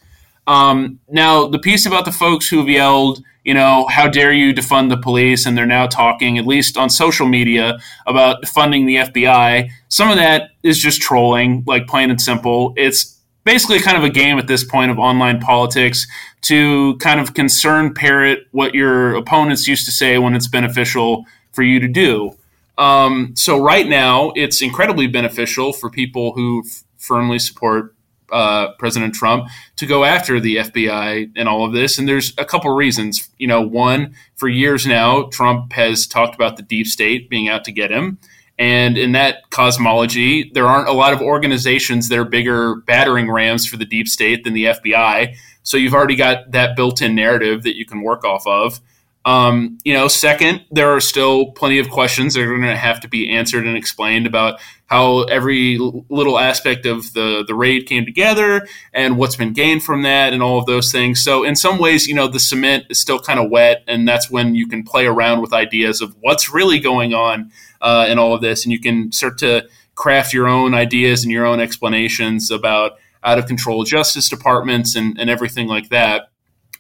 Um, 0.46 1.00
now, 1.08 1.46
the 1.46 1.58
piece 1.58 1.86
about 1.86 2.04
the 2.04 2.12
folks 2.12 2.48
who've 2.48 2.68
yelled, 2.68 3.22
you 3.44 3.52
know, 3.52 3.86
how 3.88 4.08
dare 4.08 4.32
you 4.32 4.54
defund 4.54 4.88
the 4.88 4.96
police, 4.96 5.44
and 5.44 5.56
they're 5.56 5.66
now 5.66 5.86
talking, 5.86 6.38
at 6.38 6.46
least 6.46 6.76
on 6.76 6.88
social 6.88 7.26
media, 7.26 7.78
about 8.06 8.42
defunding 8.42 8.86
the 8.86 8.96
FBI. 8.96 9.68
Some 9.88 10.10
of 10.10 10.16
that 10.16 10.50
is 10.62 10.78
just 10.78 11.00
trolling, 11.00 11.62
like 11.66 11.86
plain 11.86 12.10
and 12.10 12.20
simple. 12.20 12.72
It's 12.76 13.20
basically 13.44 13.78
kind 13.80 13.96
of 13.96 14.02
a 14.02 14.10
game 14.10 14.38
at 14.38 14.48
this 14.48 14.64
point 14.64 14.90
of 14.90 14.98
online 14.98 15.40
politics 15.40 16.06
to 16.42 16.96
kind 16.98 17.20
of 17.20 17.34
concern 17.34 17.94
parrot 17.94 18.46
what 18.50 18.74
your 18.74 19.14
opponents 19.14 19.68
used 19.68 19.84
to 19.84 19.92
say 19.92 20.18
when 20.18 20.34
it's 20.34 20.48
beneficial 20.48 21.24
for 21.56 21.62
you 21.62 21.80
to 21.80 21.88
do. 21.88 22.36
Um, 22.78 23.32
so 23.34 23.58
right 23.58 23.88
now, 23.88 24.32
it's 24.36 24.60
incredibly 24.60 25.06
beneficial 25.06 25.72
for 25.72 25.90
people 25.90 26.34
who 26.34 26.62
f- 26.64 26.84
firmly 26.98 27.38
support 27.38 27.94
uh, 28.30 28.72
President 28.72 29.14
Trump 29.14 29.48
to 29.76 29.86
go 29.86 30.04
after 30.04 30.38
the 30.38 30.56
FBI 30.56 31.32
and 31.34 31.48
all 31.48 31.64
of 31.64 31.72
this. 31.72 31.96
And 31.96 32.06
there's 32.06 32.34
a 32.36 32.44
couple 32.44 32.70
reasons. 32.74 33.30
You 33.38 33.46
know, 33.46 33.62
one, 33.62 34.14
for 34.34 34.48
years 34.48 34.86
now, 34.86 35.24
Trump 35.32 35.72
has 35.72 36.06
talked 36.06 36.34
about 36.34 36.58
the 36.58 36.62
deep 36.62 36.86
state 36.86 37.30
being 37.30 37.48
out 37.48 37.64
to 37.64 37.72
get 37.72 37.90
him. 37.90 38.18
And 38.58 38.98
in 38.98 39.12
that 39.12 39.50
cosmology, 39.50 40.50
there 40.52 40.66
aren't 40.66 40.88
a 40.88 40.92
lot 40.92 41.12
of 41.12 41.22
organizations 41.22 42.08
that 42.08 42.18
are 42.18 42.24
bigger 42.24 42.76
battering 42.76 43.30
rams 43.30 43.66
for 43.66 43.76
the 43.76 43.84
deep 43.84 44.08
state 44.08 44.44
than 44.44 44.54
the 44.54 44.64
FBI. 44.66 45.36
So 45.62 45.76
you've 45.76 45.94
already 45.94 46.16
got 46.16 46.52
that 46.52 46.76
built 46.76 47.00
in 47.00 47.14
narrative 47.14 47.62
that 47.62 47.76
you 47.76 47.86
can 47.86 48.02
work 48.02 48.24
off 48.24 48.46
of. 48.46 48.80
Um, 49.26 49.78
you 49.84 49.92
know, 49.92 50.06
second, 50.06 50.64
there 50.70 50.94
are 50.94 51.00
still 51.00 51.50
plenty 51.50 51.80
of 51.80 51.90
questions 51.90 52.34
that 52.34 52.42
are 52.42 52.46
going 52.46 52.62
to 52.62 52.76
have 52.76 53.00
to 53.00 53.08
be 53.08 53.28
answered 53.28 53.66
and 53.66 53.76
explained 53.76 54.24
about 54.24 54.60
how 54.86 55.22
every 55.24 55.78
little 56.08 56.38
aspect 56.38 56.86
of 56.86 57.12
the 57.12 57.44
the 57.44 57.54
raid 57.56 57.86
came 57.86 58.04
together 58.04 58.68
and 58.92 59.18
what's 59.18 59.34
been 59.34 59.52
gained 59.52 59.82
from 59.82 60.02
that 60.02 60.32
and 60.32 60.44
all 60.44 60.60
of 60.60 60.66
those 60.66 60.92
things. 60.92 61.24
So 61.24 61.42
in 61.42 61.56
some 61.56 61.78
ways, 61.78 62.06
you 62.06 62.14
know, 62.14 62.28
the 62.28 62.38
cement 62.38 62.84
is 62.88 63.00
still 63.00 63.18
kind 63.18 63.40
of 63.40 63.50
wet, 63.50 63.82
and 63.88 64.06
that's 64.06 64.30
when 64.30 64.54
you 64.54 64.68
can 64.68 64.84
play 64.84 65.06
around 65.06 65.40
with 65.40 65.52
ideas 65.52 66.00
of 66.00 66.14
what's 66.20 66.54
really 66.54 66.78
going 66.78 67.12
on 67.12 67.50
uh, 67.80 68.06
in 68.08 68.20
all 68.20 68.32
of 68.32 68.42
this, 68.42 68.64
and 68.64 68.72
you 68.72 68.78
can 68.78 69.10
start 69.10 69.38
to 69.38 69.68
craft 69.96 70.32
your 70.32 70.46
own 70.46 70.72
ideas 70.72 71.24
and 71.24 71.32
your 71.32 71.46
own 71.46 71.58
explanations 71.58 72.48
about 72.52 72.92
out 73.24 73.38
of 73.38 73.46
control 73.46 73.82
justice 73.82 74.28
departments 74.28 74.94
and, 74.94 75.18
and 75.18 75.28
everything 75.28 75.66
like 75.66 75.88
that. 75.88 76.28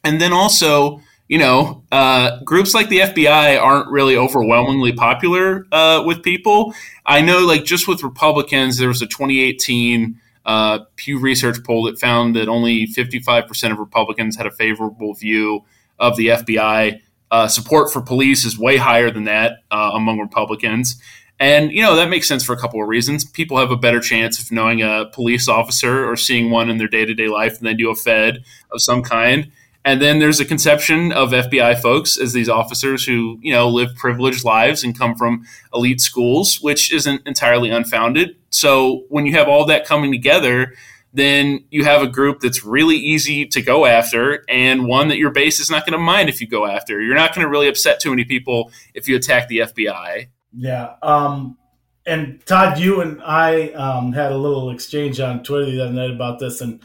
And 0.04 0.20
then 0.20 0.32
also 0.32 1.00
you 1.28 1.38
know, 1.38 1.82
uh, 1.90 2.40
groups 2.44 2.74
like 2.74 2.88
the 2.88 3.00
FBI 3.00 3.60
aren't 3.60 3.90
really 3.90 4.16
overwhelmingly 4.16 4.92
popular 4.92 5.66
uh, 5.72 6.02
with 6.06 6.22
people. 6.22 6.72
I 7.04 7.20
know, 7.20 7.44
like, 7.44 7.64
just 7.64 7.88
with 7.88 8.02
Republicans, 8.02 8.78
there 8.78 8.88
was 8.88 9.02
a 9.02 9.06
2018 9.06 10.20
uh, 10.44 10.80
Pew 10.94 11.18
Research 11.18 11.56
poll 11.64 11.84
that 11.84 11.98
found 11.98 12.36
that 12.36 12.48
only 12.48 12.86
55% 12.86 13.72
of 13.72 13.78
Republicans 13.78 14.36
had 14.36 14.46
a 14.46 14.50
favorable 14.52 15.14
view 15.14 15.64
of 15.98 16.16
the 16.16 16.28
FBI. 16.28 17.00
Uh, 17.32 17.48
support 17.48 17.92
for 17.92 18.00
police 18.00 18.44
is 18.44 18.56
way 18.56 18.76
higher 18.76 19.10
than 19.10 19.24
that 19.24 19.64
uh, 19.72 19.90
among 19.94 20.20
Republicans. 20.20 21.00
And, 21.38 21.72
you 21.72 21.82
know, 21.82 21.96
that 21.96 22.08
makes 22.08 22.28
sense 22.28 22.44
for 22.44 22.52
a 22.52 22.56
couple 22.56 22.80
of 22.80 22.88
reasons. 22.88 23.24
People 23.24 23.58
have 23.58 23.70
a 23.70 23.76
better 23.76 24.00
chance 24.00 24.40
of 24.40 24.50
knowing 24.52 24.80
a 24.80 25.06
police 25.12 25.48
officer 25.48 26.08
or 26.08 26.16
seeing 26.16 26.50
one 26.50 26.70
in 26.70 26.78
their 26.78 26.88
day 26.88 27.04
to 27.04 27.12
day 27.12 27.28
life 27.28 27.58
than 27.58 27.64
they 27.64 27.74
do 27.74 27.90
a 27.90 27.94
Fed 27.94 28.44
of 28.70 28.80
some 28.80 29.02
kind. 29.02 29.50
And 29.86 30.02
then 30.02 30.18
there's 30.18 30.40
a 30.40 30.44
conception 30.44 31.12
of 31.12 31.30
FBI 31.30 31.80
folks 31.80 32.18
as 32.18 32.32
these 32.32 32.48
officers 32.48 33.04
who, 33.04 33.38
you 33.40 33.52
know, 33.52 33.68
live 33.68 33.94
privileged 33.94 34.44
lives 34.44 34.82
and 34.82 34.98
come 34.98 35.14
from 35.14 35.44
elite 35.72 36.00
schools, 36.00 36.60
which 36.60 36.92
isn't 36.92 37.24
entirely 37.24 37.70
unfounded. 37.70 38.34
So 38.50 39.04
when 39.10 39.26
you 39.26 39.32
have 39.34 39.46
all 39.46 39.64
that 39.66 39.86
coming 39.86 40.10
together, 40.10 40.74
then 41.12 41.64
you 41.70 41.84
have 41.84 42.02
a 42.02 42.08
group 42.08 42.40
that's 42.40 42.64
really 42.64 42.96
easy 42.96 43.46
to 43.46 43.62
go 43.62 43.86
after 43.86 44.42
and 44.48 44.88
one 44.88 45.06
that 45.06 45.18
your 45.18 45.30
base 45.30 45.60
is 45.60 45.70
not 45.70 45.86
going 45.86 45.92
to 45.92 46.04
mind 46.04 46.28
if 46.28 46.40
you 46.40 46.48
go 46.48 46.66
after. 46.66 47.00
You're 47.00 47.14
not 47.14 47.32
going 47.32 47.44
to 47.44 47.48
really 47.48 47.68
upset 47.68 48.00
too 48.00 48.10
many 48.10 48.24
people 48.24 48.72
if 48.92 49.06
you 49.06 49.14
attack 49.14 49.46
the 49.46 49.58
FBI. 49.58 50.26
Yeah. 50.52 50.94
Um, 51.00 51.58
and 52.04 52.44
Todd, 52.44 52.80
you 52.80 53.02
and 53.02 53.22
I 53.22 53.70
um, 53.70 54.12
had 54.12 54.32
a 54.32 54.36
little 54.36 54.70
exchange 54.70 55.20
on 55.20 55.44
Twitter 55.44 55.66
the 55.66 55.84
other 55.84 55.92
night 55.92 56.10
about 56.10 56.40
this, 56.40 56.60
and 56.60 56.80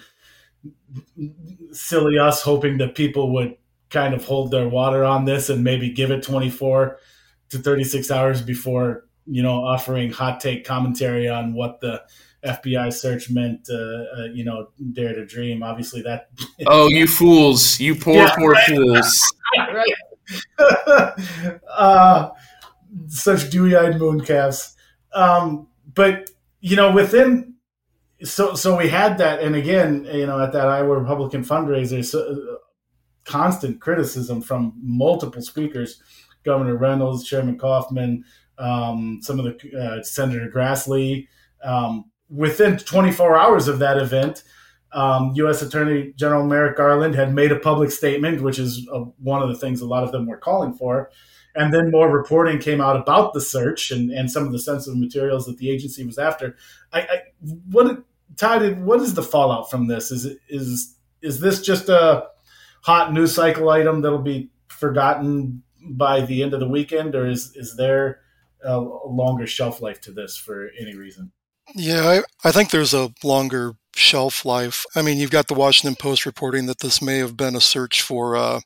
silly 1.71 2.17
us 2.19 2.41
hoping 2.41 2.77
that 2.77 2.95
people 2.95 3.33
would 3.33 3.55
kind 3.89 4.13
of 4.13 4.25
hold 4.25 4.51
their 4.51 4.67
water 4.67 5.03
on 5.03 5.25
this 5.25 5.49
and 5.49 5.63
maybe 5.63 5.89
give 5.89 6.11
it 6.11 6.23
24 6.23 6.97
to 7.49 7.57
36 7.57 8.09
hours 8.11 8.41
before 8.41 9.05
you 9.25 9.43
know 9.43 9.63
offering 9.63 10.11
hot 10.11 10.39
take 10.39 10.65
commentary 10.65 11.27
on 11.27 11.53
what 11.53 11.79
the 11.81 12.01
FBI 12.43 12.91
search 12.91 13.29
meant, 13.29 13.69
uh, 13.69 13.75
uh, 13.75 14.25
you 14.33 14.43
know, 14.43 14.69
dare 14.93 15.13
to 15.13 15.25
dream. 15.25 15.61
Obviously, 15.61 16.01
that. 16.01 16.29
oh, 16.67 16.87
you 16.89 17.07
fools! 17.07 17.79
You 17.79 17.95
poor, 17.95 18.15
yeah, 18.15 18.35
poor 18.35 18.51
right. 18.53 18.67
fools! 18.67 19.33
right. 19.57 19.93
uh, 21.69 22.29
such 23.07 23.49
dewy-eyed 23.49 23.95
mooncalves. 23.95 24.73
Um, 25.13 25.67
but 25.93 26.29
you 26.61 26.75
know, 26.75 26.91
within 26.91 27.50
so 28.23 28.55
so 28.55 28.77
we 28.77 28.89
had 28.89 29.17
that, 29.17 29.41
and 29.41 29.55
again, 29.55 30.05
you 30.11 30.25
know, 30.25 30.39
at 30.39 30.53
that 30.53 30.67
Iowa 30.67 30.97
Republican 30.97 31.43
fundraiser, 31.43 32.03
so, 32.03 32.19
uh, 32.19 32.57
constant 33.25 33.81
criticism 33.81 34.41
from 34.41 34.73
multiple 34.81 35.41
speakers, 35.41 36.01
Governor 36.43 36.75
Reynolds, 36.75 37.23
Chairman 37.23 37.57
Kaufman, 37.57 38.23
um, 38.57 39.19
some 39.21 39.39
of 39.39 39.45
the 39.45 39.77
uh, 39.77 40.03
Senator 40.03 40.49
Grassley. 40.53 41.27
Um, 41.63 42.05
within 42.29 42.77
24 42.77 43.37
hours 43.37 43.67
of 43.67 43.79
that 43.79 43.97
event, 43.97 44.43
um, 44.93 45.31
U.S. 45.35 45.61
Attorney 45.61 46.13
General 46.15 46.45
Merrick 46.45 46.77
Garland 46.77 47.15
had 47.15 47.33
made 47.33 47.51
a 47.51 47.59
public 47.59 47.91
statement, 47.91 48.41
which 48.41 48.59
is 48.59 48.87
uh, 48.91 48.99
one 49.19 49.41
of 49.41 49.49
the 49.49 49.55
things 49.55 49.81
a 49.81 49.87
lot 49.87 50.03
of 50.03 50.11
them 50.11 50.27
were 50.27 50.37
calling 50.37 50.73
for. 50.73 51.11
And 51.53 51.73
then 51.73 51.91
more 51.91 52.09
reporting 52.09 52.59
came 52.59 52.79
out 52.79 52.95
about 52.95 53.33
the 53.33 53.41
search 53.41 53.91
and, 53.91 54.09
and 54.09 54.31
some 54.31 54.45
of 54.45 54.53
the 54.53 54.59
sensitive 54.59 54.97
materials 54.97 55.45
that 55.45 55.57
the 55.57 55.69
agency 55.69 56.05
was 56.05 56.17
after. 56.17 56.55
I, 56.93 57.01
I 57.01 57.21
what 57.69 58.03
Todd, 58.41 58.79
what 58.79 59.01
is 59.01 59.13
the 59.13 59.21
fallout 59.21 59.69
from 59.69 59.86
this? 59.86 60.10
Is 60.10 60.25
is 60.50 60.95
is 61.21 61.39
this 61.39 61.62
just 61.62 61.89
a 61.89 62.27
hot 62.81 63.13
news 63.13 63.36
cycle 63.36 63.69
item 63.69 64.01
that'll 64.01 64.17
be 64.17 64.50
forgotten 64.67 65.62
by 65.79 66.21
the 66.21 66.41
end 66.41 66.55
of 66.55 66.60
the 66.60 66.67
weekend, 66.67 67.13
or 67.13 67.27
is 67.27 67.55
is 67.55 67.77
there 67.77 68.21
a 68.63 68.79
longer 68.79 69.45
shelf 69.45 69.79
life 69.79 70.01
to 70.01 70.12
this 70.12 70.36
for 70.36 70.71
any 70.79 70.95
reason? 70.95 71.31
Yeah, 71.75 72.24
I, 72.43 72.48
I 72.50 72.51
think 72.51 72.71
there's 72.71 72.95
a 72.95 73.12
longer 73.24 73.74
shelf 73.95 74.43
life. 74.43 74.88
I 74.95 75.03
mean, 75.03 75.19
you've 75.19 75.29
got 75.29 75.48
the 75.48 75.53
Washington 75.53 75.95
Post 75.95 76.25
reporting 76.25 76.65
that 76.65 76.79
this 76.79 77.00
may 77.00 77.19
have 77.19 77.38
been 77.38 77.55
a 77.55 77.62
search 77.62 78.01
for 78.01 78.36
uh, 78.36 78.62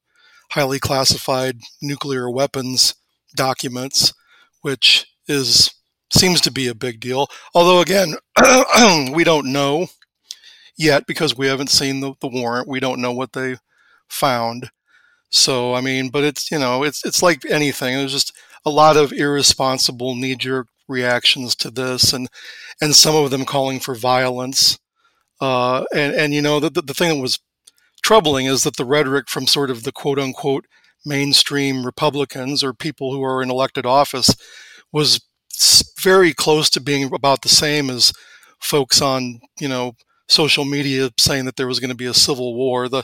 highly 0.52 0.80
classified 0.80 1.60
nuclear 1.82 2.30
weapons 2.30 2.96
documents, 3.36 4.14
which 4.62 5.06
is 5.28 5.75
seems 6.16 6.42
to 6.42 6.52
be 6.52 6.68
a 6.68 6.76
big 6.76 7.00
deal. 7.00 7.28
Although, 7.54 7.82
again, 7.82 8.16
we 9.14 9.24
don't 9.24 9.52
know 9.52 9.88
yet 10.78 11.06
because 11.08 11.38
we 11.38 11.48
haven't 11.48 11.70
seen 11.70 12.00
the, 12.00 12.14
the 12.22 12.28
warrant. 12.28 12.68
We 12.68 12.80
don't 12.80 13.02
know 13.02 13.12
what 13.12 13.34
they 13.34 13.58
found. 14.08 14.72
So, 15.30 15.74
I 15.74 15.82
mean, 15.82 16.10
but 16.10 16.24
it's, 16.24 16.52
you 16.52 16.60
know, 16.60 16.84
it's, 16.84 17.06
it's 17.06 17.22
like 17.22 17.46
anything. 17.46 17.96
There's 17.96 18.12
just 18.12 18.34
a 18.66 18.70
lot 18.70 18.98
of 18.98 19.12
irresponsible 19.12 20.16
knee 20.16 20.36
jerk 20.36 20.68
reactions 20.88 21.56
to 21.56 21.72
this 21.72 22.14
and, 22.14 22.28
and 22.82 22.96
some 22.96 23.16
of 23.16 23.32
them 23.32 23.46
calling 23.46 23.80
for 23.80 23.96
violence. 23.96 24.80
Uh, 25.42 25.84
and, 25.94 26.14
and, 26.14 26.34
you 26.34 26.42
know, 26.42 26.60
the, 26.60 26.70
the, 26.70 26.82
the 26.82 26.94
thing 26.94 27.16
that 27.16 27.22
was 27.22 27.40
troubling 28.02 28.46
is 28.46 28.64
that 28.64 28.78
the 28.78 28.86
rhetoric 28.86 29.30
from 29.30 29.48
sort 29.48 29.70
of 29.70 29.84
the 29.84 29.92
quote 29.92 30.20
unquote 30.20 30.66
mainstream 31.06 31.86
Republicans 31.86 32.64
or 32.64 32.74
people 32.74 33.14
who 33.14 33.24
are 33.24 33.42
in 33.42 33.50
elected 33.50 33.86
office 33.86 34.36
was 34.92 35.22
very 36.00 36.34
close 36.34 36.70
to 36.72 36.82
being 36.82 37.12
about 37.14 37.42
the 37.42 37.50
same 37.50 37.90
as 37.90 38.14
folks 38.60 39.02
on 39.02 39.40
you 39.60 39.68
know 39.68 39.94
social 40.28 40.66
media 40.66 41.10
saying 41.20 41.46
that 41.46 41.56
there 41.56 41.68
was 41.68 41.80
going 41.80 41.90
to 41.90 41.96
be 41.96 42.06
a 42.06 42.14
civil 42.14 42.56
war. 42.56 42.90
The 42.90 43.04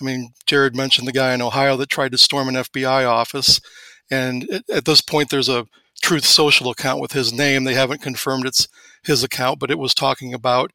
I 0.00 0.04
mean, 0.04 0.32
Jared 0.46 0.76
mentioned 0.76 1.08
the 1.08 1.12
guy 1.12 1.34
in 1.34 1.42
Ohio 1.42 1.76
that 1.76 1.88
tried 1.88 2.12
to 2.12 2.18
storm 2.18 2.48
an 2.48 2.54
FBI 2.54 3.08
office, 3.08 3.60
and 4.10 4.62
at 4.72 4.84
this 4.84 5.00
point, 5.00 5.30
there's 5.30 5.48
a 5.48 5.66
Truth 6.00 6.24
Social 6.24 6.70
account 6.70 7.00
with 7.00 7.12
his 7.12 7.32
name. 7.32 7.64
They 7.64 7.74
haven't 7.74 8.02
confirmed 8.02 8.46
it's 8.46 8.68
his 9.02 9.24
account, 9.24 9.58
but 9.58 9.70
it 9.70 9.78
was 9.78 9.94
talking 9.94 10.32
about, 10.32 10.70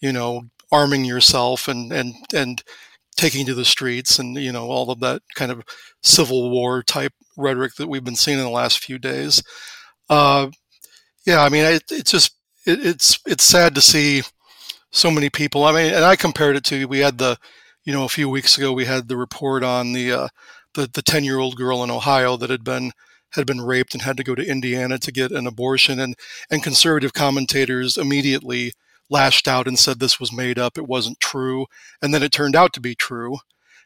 you 0.00 0.12
know, 0.12 0.42
arming 0.72 1.04
yourself 1.04 1.68
and 1.68 1.92
and 1.92 2.14
and 2.34 2.62
taking 3.16 3.46
to 3.46 3.54
the 3.54 3.64
streets 3.64 4.18
and 4.18 4.36
you 4.36 4.50
know 4.50 4.66
all 4.66 4.90
of 4.90 4.98
that 5.00 5.22
kind 5.36 5.52
of 5.52 5.62
civil 6.02 6.50
war 6.50 6.82
type 6.82 7.12
rhetoric 7.36 7.74
that 7.76 7.88
we've 7.88 8.04
been 8.04 8.16
seeing 8.16 8.38
in 8.38 8.44
the 8.44 8.50
last 8.50 8.80
few 8.80 8.98
days. 8.98 9.42
Uh, 10.10 10.48
yeah, 11.26 11.42
I 11.42 11.48
mean, 11.48 11.64
it, 11.64 11.84
it's 11.90 12.10
just 12.10 12.36
it, 12.66 12.84
it's 12.84 13.18
it's 13.26 13.44
sad 13.44 13.74
to 13.74 13.80
see 13.80 14.22
so 14.90 15.10
many 15.10 15.30
people. 15.30 15.64
I 15.64 15.72
mean, 15.72 15.92
and 15.94 16.04
I 16.04 16.16
compared 16.16 16.56
it 16.56 16.64
to 16.64 16.86
we 16.86 17.00
had 17.00 17.18
the, 17.18 17.36
you 17.84 17.92
know, 17.92 18.04
a 18.04 18.08
few 18.08 18.28
weeks 18.28 18.56
ago 18.56 18.72
we 18.72 18.84
had 18.84 19.08
the 19.08 19.16
report 19.16 19.62
on 19.62 19.92
the 19.92 20.12
uh, 20.12 20.28
the 20.74 20.88
the 20.92 21.02
ten 21.02 21.24
year 21.24 21.38
old 21.38 21.56
girl 21.56 21.82
in 21.82 21.90
Ohio 21.90 22.36
that 22.36 22.50
had 22.50 22.64
been 22.64 22.92
had 23.32 23.46
been 23.46 23.60
raped 23.60 23.94
and 23.94 24.02
had 24.02 24.16
to 24.16 24.24
go 24.24 24.34
to 24.34 24.46
Indiana 24.48 24.98
to 24.98 25.12
get 25.12 25.32
an 25.32 25.46
abortion, 25.46 25.98
and 26.00 26.14
and 26.50 26.62
conservative 26.62 27.12
commentators 27.12 27.96
immediately 27.96 28.72
lashed 29.10 29.46
out 29.46 29.68
and 29.68 29.78
said 29.78 30.00
this 30.00 30.18
was 30.18 30.32
made 30.32 30.58
up, 30.58 30.78
it 30.78 30.88
wasn't 30.88 31.20
true, 31.20 31.66
and 32.00 32.14
then 32.14 32.22
it 32.22 32.32
turned 32.32 32.56
out 32.56 32.72
to 32.72 32.80
be 32.80 32.94
true, 32.94 33.36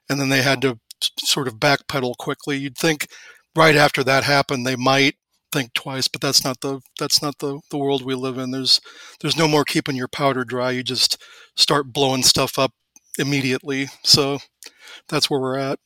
and 0.09 0.21
then 0.21 0.29
they 0.29 0.43
had 0.43 0.63
to 0.63 0.79
sort 1.21 1.49
of 1.49 1.57
backpedal 1.57 2.17
quickly. 2.17 2.57
You'd 2.57 2.79
think 2.79 3.09
right 3.57 3.75
after 3.77 4.05
that 4.05 4.25
happened 4.25 4.67
they 4.67 4.77
might 4.77 5.17
think 5.53 5.75
twice, 5.75 6.09
but 6.09 6.21
that's 6.21 6.45
not 6.45 6.61
the 6.61 6.81
that's 6.99 7.23
not 7.23 7.39
the, 7.39 7.61
the 7.71 7.79
world 7.79 8.05
we 8.05 8.15
live 8.15 8.39
in. 8.39 8.51
There's 8.51 8.81
there's 9.21 9.37
no 9.37 9.49
more 9.49 9.65
keeping 9.65 9.97
your 9.97 10.09
powder 10.09 10.45
dry. 10.45 10.71
You 10.71 10.83
just 10.83 11.23
start 11.57 11.93
blowing 11.93 12.23
stuff 12.23 12.59
up 12.59 12.73
immediately. 13.19 13.89
So 14.05 14.39
that's 15.09 15.29
where 15.29 15.41
we're 15.41 15.59
at. 15.59 15.79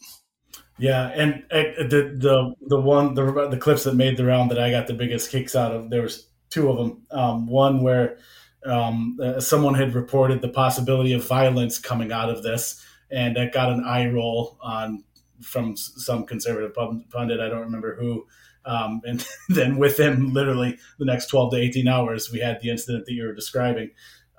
Yeah, 0.79 1.09
and, 1.09 1.45
and 1.51 1.91
the 1.91 2.15
the 2.17 2.55
the 2.69 2.81
one 2.81 3.15
the 3.15 3.49
the 3.49 3.59
clips 3.59 3.85
that 3.85 3.95
made 3.95 4.17
the 4.17 4.25
round 4.25 4.51
that 4.51 4.59
I 4.59 4.71
got 4.71 4.87
the 4.87 4.95
biggest 4.95 5.31
kicks 5.31 5.55
out 5.55 5.73
of 5.73 5.91
there 5.91 6.03
was 6.03 6.29
two 6.51 6.71
of 6.71 6.77
them. 6.77 7.03
Um, 7.11 7.47
one 7.47 7.83
where 7.83 8.19
um, 8.65 9.19
uh, 9.23 9.41
someone 9.41 9.75
had 9.75 9.95
reported 9.95 10.41
the 10.41 10.49
possibility 10.49 11.13
of 11.13 11.27
violence 11.27 11.79
coming 11.79 12.13
out 12.13 12.31
of 12.31 12.43
this, 12.43 12.85
and 13.11 13.37
that 13.37 13.53
got 13.53 13.73
an 13.73 13.85
eye 13.85 14.09
roll 14.09 14.59
on 14.61 15.05
from 15.41 15.77
some 15.77 16.25
conservative 16.25 16.75
pundit. 17.11 17.41
I 17.41 17.49
don't 17.49 17.61
remember 17.61 17.97
who. 17.97 18.27
Um, 18.65 19.01
and 19.05 19.27
then 19.49 19.77
within 19.77 20.33
literally 20.33 20.79
the 20.99 21.05
next 21.05 21.27
12 21.27 21.53
to 21.53 21.59
18 21.59 21.89
hours, 21.89 22.31
we 22.33 22.41
had 22.41 22.61
the 22.61 22.71
incident 22.71 23.07
that 23.07 23.13
you 23.13 23.25
were 23.25 23.35
describing. 23.35 23.91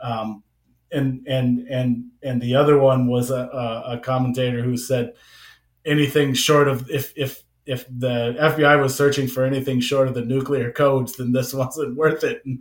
Um, 0.02 0.44
and 0.92 1.26
and 1.28 1.68
and 1.70 2.06
and 2.22 2.42
the 2.42 2.56
other 2.56 2.78
one 2.78 3.08
was 3.08 3.32
a, 3.32 3.50
a 3.88 4.00
commentator 4.04 4.62
who 4.62 4.78
said 4.78 5.14
anything 5.86 6.34
short 6.34 6.68
of 6.68 6.90
if 6.90 7.14
if 7.16 7.44
if 7.66 7.86
the 7.88 8.36
FBI 8.40 8.82
was 8.82 8.96
searching 8.96 9.28
for 9.28 9.44
anything 9.44 9.80
short 9.80 10.08
of 10.08 10.14
the 10.14 10.26
nuclear 10.26 10.72
codes, 10.72 11.16
then 11.16 11.32
this 11.32 11.54
wasn't 11.54 11.96
worth 11.96 12.24
it. 12.24 12.44
And 12.46 12.60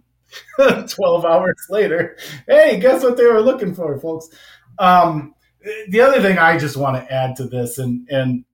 12 0.89 1.25
hours 1.25 1.67
later, 1.69 2.17
hey, 2.49 2.81
guess 2.81 3.03
what 3.03 3.17
they 3.17 3.27
were 3.27 3.43
looking 3.43 3.75
for, 3.75 3.99
folks? 3.99 4.29
Um, 4.79 5.35
the 5.91 6.01
other 6.01 6.23
thing 6.23 6.39
I 6.39 6.59
just 6.59 6.77
want 6.77 6.97
to 6.97 7.13
add 7.13 7.37
to 7.37 7.47
this, 7.47 7.79
and 7.79 8.09
and 8.11 8.45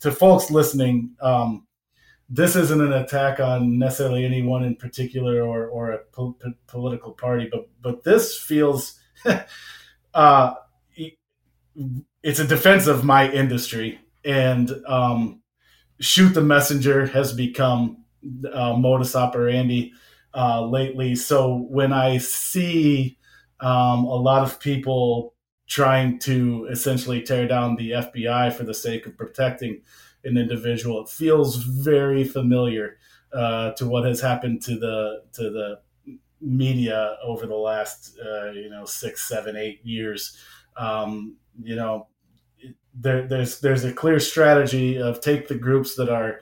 to 0.00 0.10
folks 0.10 0.50
listening, 0.50 1.10
um, 1.20 1.65
this 2.28 2.56
isn't 2.56 2.80
an 2.80 2.92
attack 2.92 3.40
on 3.40 3.78
necessarily 3.78 4.24
anyone 4.24 4.64
in 4.64 4.76
particular 4.76 5.42
or 5.42 5.66
or 5.66 5.92
a 5.92 5.98
po- 6.12 6.36
political 6.66 7.12
party, 7.12 7.48
but 7.50 7.68
but 7.80 8.04
this 8.04 8.38
feels. 8.38 8.98
uh, 10.14 10.54
it's 12.22 12.40
a 12.40 12.46
defense 12.46 12.88
of 12.88 13.04
my 13.04 13.30
industry 13.30 14.00
and 14.24 14.72
um, 14.88 15.40
shoot 16.00 16.30
the 16.30 16.42
messenger 16.42 17.06
has 17.06 17.32
become 17.32 18.04
uh, 18.52 18.74
modus 18.74 19.14
operandi 19.14 19.92
uh, 20.34 20.66
lately. 20.66 21.14
So 21.14 21.66
when 21.70 21.92
I 21.92 22.18
see 22.18 23.18
um, 23.60 24.04
a 24.04 24.16
lot 24.16 24.42
of 24.42 24.58
people 24.58 25.34
trying 25.68 26.18
to 26.20 26.66
essentially 26.70 27.22
tear 27.22 27.46
down 27.46 27.76
the 27.76 27.92
FBI 27.92 28.52
for 28.52 28.64
the 28.64 28.74
sake 28.74 29.06
of 29.06 29.16
protecting 29.16 29.82
an 30.24 30.36
individual, 30.36 31.02
it 31.02 31.08
feels 31.08 31.56
very 31.56 32.24
familiar 32.24 32.98
uh, 33.32 33.72
to 33.72 33.86
what 33.86 34.04
has 34.04 34.20
happened 34.20 34.62
to 34.62 34.78
the 34.78 35.22
to 35.32 35.50
the 35.50 35.80
media 36.40 37.16
over 37.24 37.46
the 37.46 37.56
last 37.56 38.18
uh, 38.24 38.50
you 38.50 38.70
know 38.70 38.84
six, 38.84 39.28
seven, 39.28 39.56
eight 39.56 39.84
years. 39.84 40.36
Um, 40.76 41.36
you 41.62 41.76
know, 41.76 42.08
there, 42.94 43.26
there's 43.26 43.60
there's 43.60 43.84
a 43.84 43.92
clear 43.92 44.20
strategy 44.20 45.00
of 45.00 45.20
take 45.20 45.48
the 45.48 45.54
groups 45.54 45.96
that 45.96 46.08
are 46.08 46.40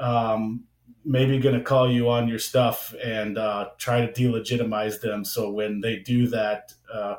um, 0.00 0.64
maybe 1.04 1.38
going 1.38 1.56
to 1.56 1.64
call 1.64 1.90
you 1.90 2.08
on 2.08 2.28
your 2.28 2.38
stuff 2.38 2.94
and 3.02 3.38
uh, 3.38 3.70
try 3.78 4.04
to 4.04 4.12
delegitimize 4.12 5.00
them. 5.00 5.24
So 5.24 5.50
when 5.50 5.80
they 5.80 5.98
do 5.98 6.28
that, 6.28 6.72
uh, 6.92 7.16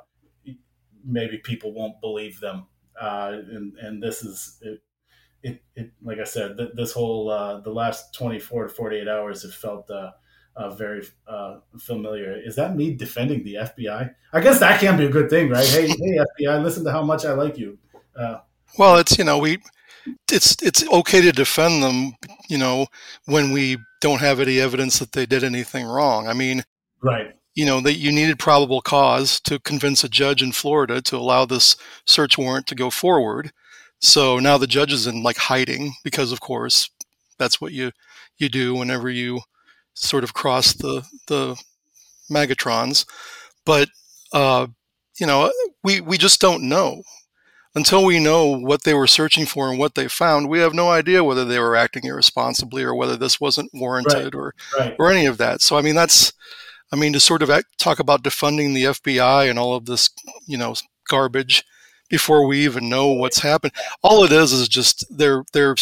maybe 1.06 1.38
people 1.38 1.73
won't 1.73 1.99
believe 2.01 2.39
them. 2.39 2.67
Uh, 2.99 3.39
and 3.51 3.73
and 3.79 4.01
this 4.01 4.23
is 4.23 4.62
it, 5.43 5.62
it, 5.75 5.91
like 6.01 6.19
I 6.19 6.23
said, 6.23 6.58
th- 6.58 6.71
this 6.73 6.93
whole 6.93 7.29
uh, 7.29 7.60
the 7.60 7.71
last 7.71 8.13
24 8.13 8.63
to 8.63 8.69
48 8.69 9.08
hours 9.08 9.43
have 9.43 9.53
felt 9.53 9.89
uh, 9.91 10.12
uh, 10.56 10.69
very 10.71 11.06
uh, 11.27 11.60
familiar. 11.77 12.39
Is 12.43 12.56
that 12.56 12.75
me 12.75 12.93
defending 12.93 13.43
the 13.43 13.56
FBI? 13.56 14.13
I 14.32 14.41
guess 14.41 14.60
that 14.60 14.79
can't 14.79 14.97
be 14.97 15.06
a 15.06 15.10
good 15.10 15.29
thing, 15.29 15.49
right? 15.49 15.67
Hey, 15.67 15.88
hey, 15.88 15.95
FBI, 16.41 16.63
listen 16.63 16.84
to 16.86 16.91
how 16.91 17.03
much 17.03 17.25
I 17.25 17.34
like 17.34 17.58
you. 17.58 17.77
Uh, 18.15 18.39
well, 18.77 18.97
it's 18.97 19.17
you 19.17 19.23
know 19.23 19.38
we 19.38 19.60
it's 20.32 20.62
it's 20.62 20.88
okay 20.89 21.21
to 21.21 21.32
defend 21.32 21.84
them, 21.84 22.13
you 22.49 22.58
know, 22.58 22.88
when 23.25 23.51
we 23.51 23.77
don't 24.01 24.19
have 24.19 24.39
any 24.39 24.60
evidence 24.60 24.99
that 24.99 25.12
they 25.12 25.25
did 25.25 25.43
anything 25.43 25.86
wrong. 25.86 26.27
I 26.27 26.34
mean, 26.34 26.63
right. 27.01 27.36
You 27.56 27.65
know 27.67 27.82
that 27.82 27.95
you 27.95 28.12
needed 28.12 28.39
probable 28.39 28.82
cause 28.82 29.39
to 29.41 29.60
convince 29.60 30.03
a 30.03 30.10
judge 30.10 30.41
in 30.41 30.51
Florida 30.51 31.01
to 31.03 31.17
allow 31.17 31.45
this 31.45 31.75
search 32.08 32.38
warrant 32.38 32.65
to 32.67 32.75
go 32.75 32.89
forward. 32.89 33.51
So 34.03 34.37
now 34.37 34.57
the 34.57 34.67
judge 34.67 34.91
is 34.91 35.07
in 35.07 35.23
like 35.23 35.37
hiding 35.37 35.93
because, 36.03 36.33
of 36.33 36.41
course, 36.41 36.89
that's 37.39 37.61
what 37.61 37.71
you 37.71 37.93
you 38.37 38.49
do 38.49 38.75
whenever 38.75 39.09
you 39.09 39.39
sort 39.93 40.25
of 40.25 40.33
cross 40.33 40.73
the 40.73 41.07
the 41.27 41.55
magatrons. 42.29 43.05
But 43.65 43.87
uh, 44.33 44.67
you 45.17 45.25
know, 45.25 45.49
we 45.85 46.01
we 46.01 46.17
just 46.17 46.41
don't 46.41 46.67
know 46.67 47.03
until 47.75 48.03
we 48.03 48.19
know 48.19 48.47
what 48.47 48.83
they 48.83 48.93
were 48.93 49.07
searching 49.07 49.45
for 49.45 49.69
and 49.69 49.79
what 49.79 49.95
they 49.95 50.09
found, 50.09 50.49
we 50.49 50.59
have 50.59 50.73
no 50.73 50.89
idea 50.91 51.23
whether 51.23 51.45
they 51.45 51.57
were 51.57 51.75
acting 51.75 52.03
irresponsibly 52.03 52.83
or 52.83 52.93
whether 52.93 53.15
this 53.15 53.39
wasn't 53.39 53.73
warranted 53.73 54.35
right. 54.35 54.35
or 54.35 54.53
right. 54.77 54.95
or 54.99 55.09
any 55.09 55.25
of 55.25 55.37
that. 55.37 55.61
So 55.61 55.77
I 55.77 55.81
mean, 55.81 55.95
that's 55.95 56.33
I 56.91 56.97
mean 56.97 57.13
to 57.13 57.21
sort 57.21 57.41
of 57.41 57.49
act, 57.49 57.79
talk 57.79 57.99
about 57.99 58.21
defunding 58.21 58.73
the 58.73 58.83
FBI 58.83 59.49
and 59.49 59.57
all 59.57 59.75
of 59.75 59.85
this, 59.85 60.09
you 60.45 60.57
know, 60.57 60.75
garbage 61.07 61.63
before 62.13 62.45
we 62.45 62.63
even 62.63 62.89
know 62.89 63.08
what's 63.08 63.39
happened. 63.39 63.73
All 64.04 64.23
it 64.23 64.32
is 64.32 64.54
is 64.54 64.69
just 64.69 65.04
they're 65.10 65.43
they're 65.52 65.76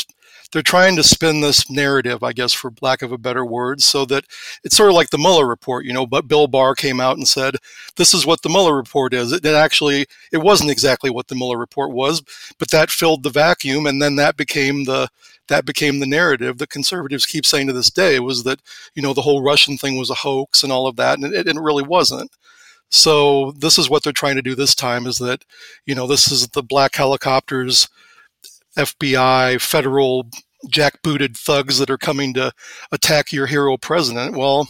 they're 0.53 0.61
trying 0.61 0.95
to 0.95 1.03
spin 1.03 1.41
this 1.41 1.69
narrative, 1.69 2.23
I 2.23 2.31
guess, 2.31 2.53
for 2.53 2.71
lack 2.79 3.01
of 3.01 3.11
a 3.11 3.17
better 3.17 3.45
word, 3.45 3.81
so 3.81 4.05
that 4.05 4.23
it's 4.63 4.77
sort 4.77 4.87
of 4.89 4.95
like 4.95 5.09
the 5.09 5.17
Mueller 5.17 5.45
report, 5.45 5.83
you 5.83 5.91
know. 5.91 6.05
But 6.07 6.29
Bill 6.29 6.47
Barr 6.47 6.73
came 6.73 7.01
out 7.01 7.17
and 7.17 7.27
said, 7.27 7.57
"This 7.97 8.13
is 8.13 8.25
what 8.25 8.43
the 8.43 8.49
Mueller 8.49 8.77
report 8.77 9.13
is." 9.13 9.33
It, 9.33 9.43
it 9.45 9.53
actually 9.53 10.05
it 10.31 10.37
wasn't 10.37 10.71
exactly 10.71 11.09
what 11.09 11.27
the 11.27 11.35
Mueller 11.35 11.57
report 11.57 11.91
was, 11.91 12.23
but 12.57 12.71
that 12.71 12.89
filled 12.91 13.23
the 13.23 13.29
vacuum, 13.29 13.85
and 13.85 14.01
then 14.01 14.15
that 14.15 14.37
became 14.37 14.85
the 14.85 15.09
that 15.49 15.65
became 15.65 15.99
the 15.99 16.05
narrative 16.05 16.59
that 16.59 16.69
conservatives 16.69 17.25
keep 17.25 17.45
saying 17.45 17.67
to 17.67 17.73
this 17.73 17.89
day 17.91 18.21
was 18.21 18.43
that 18.43 18.61
you 18.95 19.01
know 19.01 19.13
the 19.13 19.23
whole 19.23 19.43
Russian 19.43 19.77
thing 19.77 19.97
was 19.97 20.09
a 20.09 20.15
hoax 20.15 20.63
and 20.63 20.71
all 20.71 20.87
of 20.87 20.95
that, 20.95 21.19
and 21.19 21.33
it, 21.33 21.45
it 21.45 21.57
really 21.59 21.83
wasn't. 21.83 22.31
So 22.91 23.51
this 23.57 23.77
is 23.77 23.89
what 23.89 24.03
they're 24.03 24.13
trying 24.13 24.35
to 24.35 24.41
do 24.41 24.53
this 24.53 24.75
time 24.75 25.07
is 25.07 25.17
that, 25.19 25.43
you 25.85 25.95
know, 25.95 26.07
this 26.07 26.31
is 26.31 26.49
the 26.49 26.61
black 26.61 26.95
helicopters 26.95 27.87
FBI, 28.77 29.59
federal 29.61 30.29
jackbooted 30.67 31.37
thugs 31.37 31.77
that 31.79 31.89
are 31.89 31.97
coming 31.97 32.33
to 32.33 32.51
attack 32.91 33.31
your 33.31 33.47
hero 33.47 33.77
president. 33.77 34.37
Well, 34.37 34.69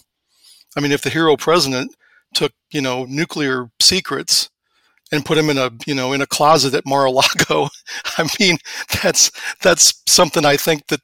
I 0.77 0.79
mean, 0.79 0.91
if 0.91 1.01
the 1.01 1.09
hero 1.09 1.35
president 1.35 1.95
took, 2.33 2.53
you 2.71 2.81
know, 2.81 3.05
nuclear 3.05 3.69
secrets 3.79 4.49
and 5.11 5.25
put 5.25 5.37
him 5.37 5.49
in 5.49 5.57
a, 5.57 5.71
you 5.85 5.95
know, 5.95 6.13
in 6.13 6.21
a 6.21 6.27
closet 6.27 6.73
at 6.73 6.85
Mar-a-Lago, 6.85 7.67
I 8.17 8.29
mean, 8.39 8.57
that's 9.01 9.31
that's 9.61 10.01
something 10.07 10.45
I 10.45 10.57
think 10.57 10.87
that 10.87 11.01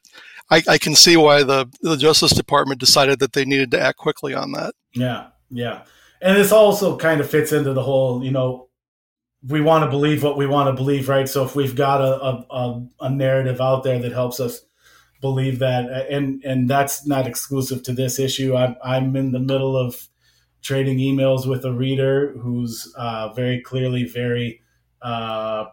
I, 0.49 0.63
I 0.69 0.77
can 0.77 0.95
see 0.95 1.17
why 1.17 1.43
the 1.43 1.67
the 1.81 1.97
Justice 1.97 2.31
Department 2.31 2.79
decided 2.79 3.19
that 3.19 3.33
they 3.33 3.43
needed 3.43 3.71
to 3.71 3.81
act 3.81 3.97
quickly 3.97 4.33
on 4.33 4.51
that. 4.53 4.73
Yeah, 4.93 5.27
yeah, 5.49 5.81
and 6.21 6.37
this 6.37 6.51
also 6.51 6.97
kind 6.97 7.21
of 7.21 7.29
fits 7.29 7.51
into 7.51 7.73
the 7.73 7.83
whole, 7.83 8.23
you 8.23 8.31
know, 8.31 8.69
we 9.47 9.61
want 9.61 9.83
to 9.83 9.89
believe 9.89 10.23
what 10.23 10.37
we 10.37 10.47
want 10.47 10.67
to 10.67 10.73
believe, 10.73 11.09
right? 11.09 11.29
So 11.29 11.45
if 11.45 11.55
we've 11.55 11.75
got 11.75 12.01
a, 12.01 12.43
a, 12.51 12.87
a, 13.01 13.09
narrative 13.09 13.61
out 13.61 13.83
there 13.83 13.99
that 13.99 14.11
helps 14.11 14.39
us 14.39 14.61
believe 15.21 15.59
that, 15.59 15.89
and 16.09 16.43
and 16.43 16.69
that's 16.69 17.05
not 17.05 17.27
exclusive 17.27 17.83
to 17.83 17.93
this 17.93 18.19
issue. 18.19 18.55
I'm 18.55 18.75
I'm 18.83 19.15
in 19.15 19.31
the 19.31 19.39
middle 19.39 19.77
of 19.77 20.07
trading 20.61 20.97
emails 20.97 21.47
with 21.47 21.63
a 21.65 21.71
reader 21.71 22.33
who's 22.39 22.93
uh, 22.97 23.31
very 23.33 23.61
clearly 23.61 24.03
very 24.05 24.61
uh, 25.01 25.65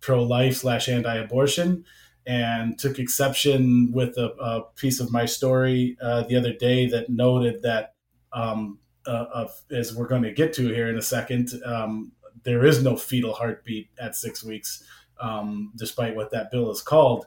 pro 0.00 0.22
life 0.22 0.56
slash 0.56 0.88
anti 0.88 1.14
abortion, 1.14 1.84
and 2.26 2.78
took 2.78 2.98
exception 2.98 3.90
with 3.92 4.16
a, 4.18 4.28
a 4.40 4.62
piece 4.76 5.00
of 5.00 5.10
my 5.10 5.24
story 5.24 5.96
uh, 6.02 6.22
the 6.22 6.36
other 6.36 6.52
day 6.52 6.86
that 6.86 7.08
noted 7.08 7.62
that, 7.62 7.94
um, 8.32 8.78
uh, 9.06 9.26
of, 9.32 9.62
as 9.70 9.94
we're 9.94 10.06
going 10.06 10.22
to 10.22 10.32
get 10.32 10.52
to 10.54 10.68
here 10.68 10.88
in 10.88 10.96
a 10.96 11.02
second, 11.02 11.50
um, 11.64 12.12
there 12.44 12.64
is 12.64 12.82
no 12.82 12.96
fetal 12.96 13.32
heartbeat 13.32 13.90
at 14.00 14.16
six 14.16 14.44
weeks, 14.44 14.84
um, 15.20 15.72
despite 15.76 16.16
what 16.16 16.30
that 16.30 16.50
bill 16.50 16.70
is 16.70 16.82
called. 16.82 17.26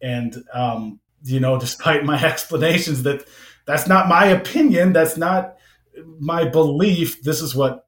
And, 0.00 0.36
um, 0.52 1.00
you 1.24 1.40
know, 1.40 1.58
despite 1.60 2.04
my 2.04 2.22
explanations 2.22 3.02
that 3.04 3.26
that's 3.64 3.86
not 3.86 4.08
my 4.08 4.26
opinion, 4.26 4.92
that's 4.92 5.16
not 5.16 5.56
my 6.18 6.44
belief, 6.44 7.22
this 7.22 7.40
is 7.40 7.54
what 7.54 7.86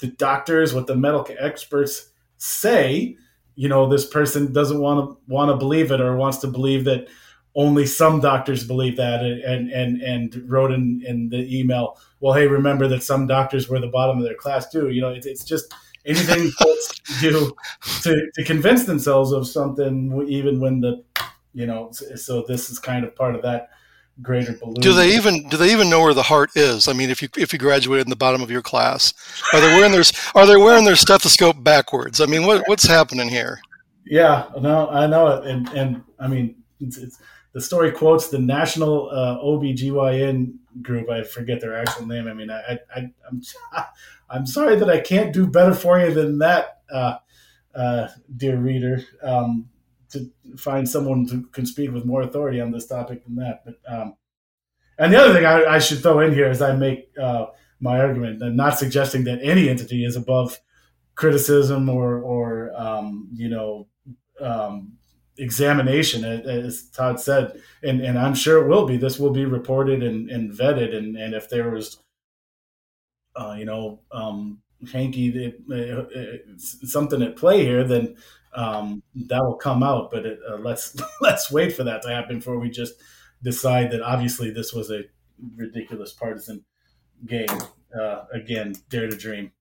the 0.00 0.08
doctors, 0.08 0.74
what 0.74 0.86
the 0.86 0.96
medical 0.96 1.34
experts 1.38 2.10
say 2.36 3.16
you 3.54 3.68
know 3.68 3.88
this 3.88 4.06
person 4.06 4.52
doesn't 4.52 4.80
want 4.80 5.10
to 5.10 5.32
want 5.32 5.50
to 5.50 5.56
believe 5.56 5.90
it 5.90 6.00
or 6.00 6.16
wants 6.16 6.38
to 6.38 6.46
believe 6.46 6.84
that 6.84 7.08
only 7.54 7.84
some 7.84 8.20
doctors 8.20 8.64
believe 8.64 8.96
that 8.96 9.22
and 9.22 9.70
and 9.70 10.00
and 10.00 10.50
wrote 10.50 10.72
in 10.72 11.02
in 11.06 11.28
the 11.28 11.58
email 11.58 11.98
well 12.22 12.32
hey 12.32 12.46
remember 12.46 12.88
that 12.88 13.02
some 13.02 13.26
doctors 13.26 13.68
were 13.68 13.78
the 13.78 13.86
bottom 13.88 14.16
of 14.16 14.24
their 14.24 14.34
class 14.34 14.70
too 14.70 14.88
you 14.88 15.02
know 15.02 15.10
it's, 15.10 15.26
it's 15.26 15.44
just 15.44 15.74
anything 16.06 16.50
folks 16.62 16.88
do 17.20 17.52
to, 18.02 18.30
to 18.34 18.44
convince 18.44 18.84
themselves 18.84 19.32
of 19.32 19.46
something 19.46 20.24
even 20.26 20.58
when 20.58 20.80
the 20.80 21.04
you 21.52 21.66
know 21.66 21.90
so 21.92 22.42
this 22.48 22.70
is 22.70 22.78
kind 22.78 23.04
of 23.04 23.14
part 23.14 23.34
of 23.34 23.42
that 23.42 23.68
greater 24.20 24.52
balloon. 24.52 24.74
Do 24.74 24.92
they 24.92 25.14
even 25.14 25.48
do 25.48 25.56
they 25.56 25.72
even 25.72 25.88
know 25.88 26.00
where 26.00 26.14
the 26.14 26.22
heart 26.22 26.50
is? 26.54 26.88
I 26.88 26.92
mean, 26.92 27.08
if 27.08 27.22
you 27.22 27.28
if 27.36 27.52
you 27.52 27.58
graduated 27.58 28.06
in 28.06 28.10
the 28.10 28.16
bottom 28.16 28.42
of 28.42 28.50
your 28.50 28.62
class, 28.62 29.14
are 29.52 29.60
they 29.60 29.68
wearing 29.68 29.92
their 29.92 30.04
are 30.34 30.46
they 30.46 30.56
wearing 30.56 30.84
their 30.84 30.96
stethoscope 30.96 31.62
backwards? 31.62 32.20
I 32.20 32.26
mean, 32.26 32.46
what 32.46 32.62
what's 32.66 32.86
happening 32.86 33.28
here? 33.28 33.60
Yeah, 34.04 34.48
no, 34.60 34.88
I 34.88 35.06
know 35.06 35.28
it, 35.28 35.46
and 35.46 35.68
and 35.70 36.02
I 36.18 36.28
mean, 36.28 36.56
it's, 36.80 36.98
it's, 36.98 37.18
the 37.52 37.60
story 37.60 37.92
quotes 37.92 38.28
the 38.28 38.38
National 38.38 39.10
uh, 39.10 39.38
OBGYN 39.42 40.54
group. 40.80 41.10
I 41.10 41.22
forget 41.22 41.60
their 41.60 41.78
actual 41.78 42.06
name. 42.06 42.26
I 42.26 42.34
mean, 42.34 42.50
I, 42.50 42.78
I 42.94 43.10
I'm 43.28 43.42
I'm 44.30 44.46
sorry 44.46 44.76
that 44.76 44.88
I 44.88 45.00
can't 45.00 45.32
do 45.32 45.46
better 45.46 45.74
for 45.74 46.00
you 46.00 46.14
than 46.14 46.38
that, 46.38 46.80
uh, 46.90 47.16
uh, 47.74 48.08
dear 48.36 48.56
reader. 48.56 49.04
Um, 49.22 49.68
to 50.12 50.30
find 50.56 50.88
someone 50.88 51.26
who 51.26 51.42
can 51.48 51.66
speak 51.66 51.90
with 51.90 52.04
more 52.04 52.22
authority 52.22 52.60
on 52.60 52.70
this 52.70 52.86
topic 52.86 53.24
than 53.24 53.36
that. 53.36 53.64
But 53.64 53.76
um, 53.88 54.16
and 54.98 55.12
the 55.12 55.18
other 55.18 55.32
thing 55.32 55.44
I, 55.44 55.64
I, 55.64 55.78
should 55.78 56.02
throw 56.02 56.20
in 56.20 56.34
here 56.34 56.46
as 56.46 56.60
I 56.60 56.76
make 56.76 57.10
uh, 57.20 57.46
my 57.80 57.98
argument, 57.98 58.42
and 58.42 58.56
not 58.56 58.78
suggesting 58.78 59.24
that 59.24 59.40
any 59.42 59.68
entity 59.68 60.04
is 60.04 60.16
above 60.16 60.58
criticism 61.14 61.88
or 61.88 62.20
or 62.20 62.72
um, 62.76 63.28
you 63.34 63.48
know 63.48 63.88
um, 64.40 64.92
examination, 65.38 66.24
as 66.24 66.84
Todd 66.90 67.20
said, 67.20 67.60
and 67.82 68.00
and 68.00 68.18
I'm 68.18 68.34
sure 68.34 68.64
it 68.64 68.68
will 68.68 68.86
be. 68.86 68.96
This 68.96 69.18
will 69.18 69.30
be 69.30 69.44
reported 69.44 70.02
and, 70.02 70.30
and 70.30 70.52
vetted, 70.52 70.94
and 70.94 71.16
and 71.16 71.34
if 71.34 71.48
there 71.48 71.70
was, 71.70 71.98
uh, 73.36 73.54
you 73.58 73.64
know, 73.64 74.00
um, 74.10 74.60
hanky 74.92 75.28
it, 75.28 75.60
it, 75.68 76.60
something 76.60 77.22
at 77.22 77.36
play 77.36 77.64
here, 77.64 77.84
then 77.84 78.16
um, 78.54 79.02
that 79.14 79.42
will 79.42 79.56
come 79.56 79.82
out. 79.82 80.10
But 80.10 80.26
it, 80.26 80.38
uh, 80.48 80.56
let's 80.56 80.96
let's 81.20 81.50
wait 81.50 81.74
for 81.74 81.84
that 81.84 82.02
to 82.02 82.08
happen 82.08 82.36
before 82.36 82.58
we 82.58 82.70
just 82.70 82.94
decide 83.42 83.90
that 83.90 84.02
obviously 84.02 84.50
this 84.50 84.72
was 84.72 84.90
a 84.90 85.02
ridiculous 85.56 86.12
partisan 86.12 86.64
game. 87.26 87.48
Uh, 87.98 88.24
again, 88.32 88.74
dare 88.88 89.08
to 89.08 89.16
dream. 89.16 89.52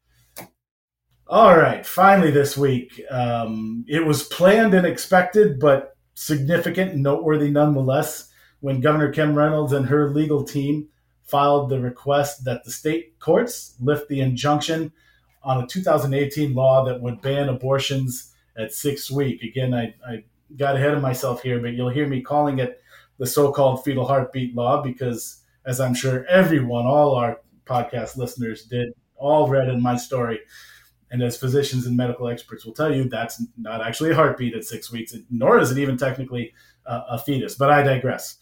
All 1.31 1.57
right, 1.57 1.85
finally 1.85 2.29
this 2.29 2.57
week, 2.57 3.01
um, 3.09 3.85
it 3.87 4.05
was 4.05 4.23
planned 4.23 4.73
and 4.73 4.85
expected, 4.85 5.61
but 5.61 5.95
significant 6.13 6.91
and 6.91 7.03
noteworthy 7.03 7.49
nonetheless. 7.49 8.29
When 8.59 8.81
Governor 8.81 9.13
Kim 9.13 9.33
Reynolds 9.33 9.71
and 9.71 9.85
her 9.85 10.09
legal 10.09 10.43
team 10.43 10.89
filed 11.23 11.69
the 11.69 11.79
request 11.79 12.43
that 12.43 12.65
the 12.65 12.71
state 12.71 13.17
courts 13.19 13.77
lift 13.79 14.09
the 14.09 14.19
injunction 14.19 14.91
on 15.41 15.63
a 15.63 15.67
2018 15.67 16.53
law 16.53 16.83
that 16.83 16.99
would 17.01 17.21
ban 17.21 17.47
abortions 17.47 18.33
at 18.57 18.73
six 18.73 19.09
weeks. 19.09 19.41
Again, 19.45 19.73
I, 19.73 19.95
I 20.05 20.25
got 20.57 20.75
ahead 20.75 20.95
of 20.95 21.01
myself 21.01 21.43
here, 21.43 21.61
but 21.61 21.71
you'll 21.71 21.87
hear 21.87 22.09
me 22.09 22.21
calling 22.21 22.59
it 22.59 22.81
the 23.19 23.25
so-called 23.25 23.85
fetal 23.85 24.05
heartbeat 24.05 24.53
law 24.53 24.83
because, 24.83 25.43
as 25.65 25.79
I'm 25.79 25.93
sure 25.93 26.25
everyone, 26.25 26.85
all 26.85 27.15
our 27.15 27.39
podcast 27.65 28.17
listeners 28.17 28.65
did, 28.65 28.89
all 29.15 29.47
read 29.47 29.69
in 29.69 29.81
my 29.81 29.95
story, 29.95 30.41
and 31.11 31.21
as 31.21 31.37
physicians 31.37 31.85
and 31.85 31.95
medical 31.95 32.27
experts 32.29 32.65
will 32.65 32.73
tell 32.73 32.93
you, 32.93 33.07
that's 33.07 33.43
not 33.57 33.85
actually 33.85 34.11
a 34.11 34.15
heartbeat 34.15 34.55
at 34.55 34.63
six 34.63 34.91
weeks, 34.91 35.13
nor 35.29 35.59
is 35.59 35.69
it 35.69 35.77
even 35.77 35.97
technically 35.97 36.53
a, 36.85 37.01
a 37.11 37.19
fetus. 37.19 37.55
But 37.55 37.69
I 37.69 37.83
digress. 37.83 38.37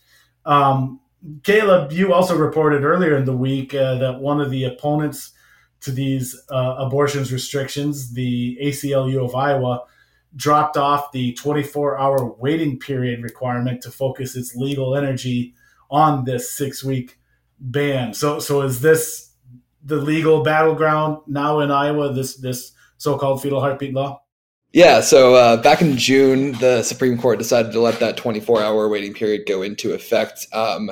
Um, 0.45 0.99
Caleb, 1.43 1.91
you 1.91 2.13
also 2.13 2.37
reported 2.37 2.83
earlier 2.83 3.17
in 3.17 3.25
the 3.25 3.35
week 3.35 3.73
uh, 3.73 3.95
that 3.97 4.19
one 4.19 4.39
of 4.39 4.51
the 4.51 4.65
opponents 4.65 5.33
to 5.81 5.91
these 5.91 6.39
uh, 6.51 6.75
abortions 6.77 7.33
restrictions, 7.33 8.13
the 8.13 8.57
ACLU 8.61 9.23
of 9.23 9.35
Iowa, 9.35 9.83
dropped 10.35 10.77
off 10.77 11.11
the 11.11 11.33
24 11.33 11.99
hour 11.99 12.33
waiting 12.37 12.77
period 12.77 13.23
requirement 13.23 13.81
to 13.81 13.91
focus 13.91 14.35
its 14.35 14.55
legal 14.55 14.95
energy 14.95 15.55
on 15.89 16.23
this 16.23 16.51
six 16.51 16.83
week 16.83 17.17
ban. 17.59 18.13
So, 18.13 18.39
so 18.39 18.61
is 18.61 18.81
this 18.81 19.28
the 19.83 19.97
legal 19.97 20.43
battleground 20.43 21.19
now 21.27 21.59
in 21.59 21.71
Iowa? 21.71 22.13
This 22.13 22.35
this 22.35 22.71
so 22.97 23.17
called 23.17 23.41
fetal 23.41 23.59
heartbeat 23.59 23.93
law. 23.93 24.21
Yeah, 24.71 25.01
so 25.01 25.33
uh, 25.33 25.57
back 25.57 25.81
in 25.81 25.97
June, 25.97 26.51
the 26.59 26.83
Supreme 26.83 27.17
Court 27.17 27.39
decided 27.39 27.71
to 27.71 27.79
let 27.79 27.99
that 28.01 28.17
24 28.17 28.61
hour 28.61 28.87
waiting 28.87 29.15
period 29.15 29.47
go 29.47 29.63
into 29.63 29.93
effect. 29.93 30.45
Um, 30.53 30.91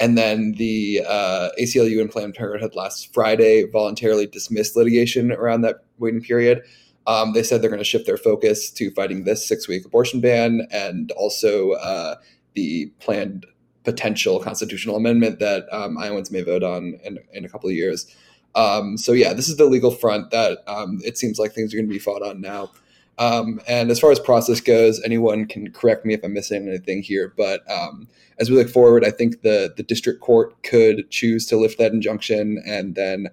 and 0.00 0.16
then 0.16 0.52
the 0.52 1.02
uh, 1.06 1.50
ACLU 1.60 2.00
and 2.00 2.10
Planned 2.10 2.34
Parenthood 2.34 2.74
last 2.74 3.12
Friday 3.12 3.64
voluntarily 3.70 4.26
dismissed 4.26 4.76
litigation 4.76 5.30
around 5.32 5.62
that 5.62 5.84
waiting 5.98 6.22
period. 6.22 6.62
Um, 7.06 7.32
they 7.32 7.42
said 7.42 7.60
they're 7.60 7.70
going 7.70 7.80
to 7.80 7.84
shift 7.84 8.06
their 8.06 8.16
focus 8.16 8.70
to 8.72 8.90
fighting 8.92 9.24
this 9.24 9.46
six 9.46 9.66
week 9.68 9.84
abortion 9.84 10.20
ban 10.20 10.66
and 10.70 11.10
also 11.12 11.72
uh, 11.72 12.16
the 12.54 12.86
planned 13.00 13.46
potential 13.84 14.38
constitutional 14.40 14.96
amendment 14.96 15.38
that 15.38 15.66
um, 15.72 15.98
Iowans 15.98 16.30
may 16.30 16.42
vote 16.42 16.62
on 16.62 16.98
in, 17.04 17.18
in 17.32 17.44
a 17.44 17.48
couple 17.48 17.68
of 17.68 17.74
years. 17.74 18.14
Um, 18.58 18.98
so, 18.98 19.12
yeah, 19.12 19.32
this 19.32 19.48
is 19.48 19.56
the 19.56 19.64
legal 19.64 19.90
front 19.90 20.30
that 20.30 20.58
um, 20.66 21.00
it 21.04 21.16
seems 21.16 21.38
like 21.38 21.52
things 21.52 21.72
are 21.72 21.76
going 21.76 21.88
to 21.88 21.92
be 21.92 21.98
fought 21.98 22.22
on 22.22 22.40
now. 22.40 22.70
Um, 23.18 23.60
and 23.66 23.90
as 23.90 23.98
far 23.98 24.10
as 24.10 24.20
process 24.20 24.60
goes, 24.60 25.02
anyone 25.02 25.46
can 25.46 25.70
correct 25.72 26.04
me 26.04 26.14
if 26.14 26.24
I'm 26.24 26.32
missing 26.32 26.68
anything 26.68 27.02
here. 27.02 27.32
But 27.36 27.68
um, 27.70 28.08
as 28.38 28.50
we 28.50 28.56
look 28.56 28.68
forward, 28.68 29.04
I 29.04 29.10
think 29.10 29.42
the 29.42 29.72
the 29.76 29.82
district 29.82 30.20
court 30.20 30.62
could 30.62 31.10
choose 31.10 31.46
to 31.46 31.56
lift 31.56 31.78
that 31.78 31.92
injunction, 31.92 32.62
and 32.64 32.94
then, 32.94 33.28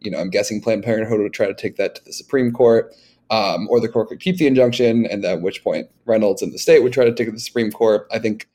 you 0.00 0.10
know, 0.10 0.18
I'm 0.18 0.30
guessing 0.30 0.60
Planned 0.60 0.82
Parenthood 0.82 1.20
would 1.20 1.32
try 1.32 1.46
to 1.46 1.54
take 1.54 1.76
that 1.76 1.94
to 1.96 2.04
the 2.04 2.12
Supreme 2.12 2.52
Court 2.52 2.94
um, 3.30 3.68
or 3.70 3.80
the 3.80 3.88
court 3.88 4.08
could 4.08 4.20
keep 4.20 4.36
the 4.36 4.46
injunction, 4.46 5.06
and 5.06 5.24
at 5.24 5.40
which 5.40 5.62
point 5.62 5.88
Reynolds 6.04 6.42
and 6.42 6.52
the 6.52 6.58
state 6.58 6.82
would 6.82 6.92
try 6.92 7.04
to 7.04 7.12
take 7.12 7.28
it 7.28 7.30
to 7.30 7.36
the 7.36 7.40
Supreme 7.40 7.70
Court. 7.70 8.06
I 8.12 8.18
think 8.18 8.48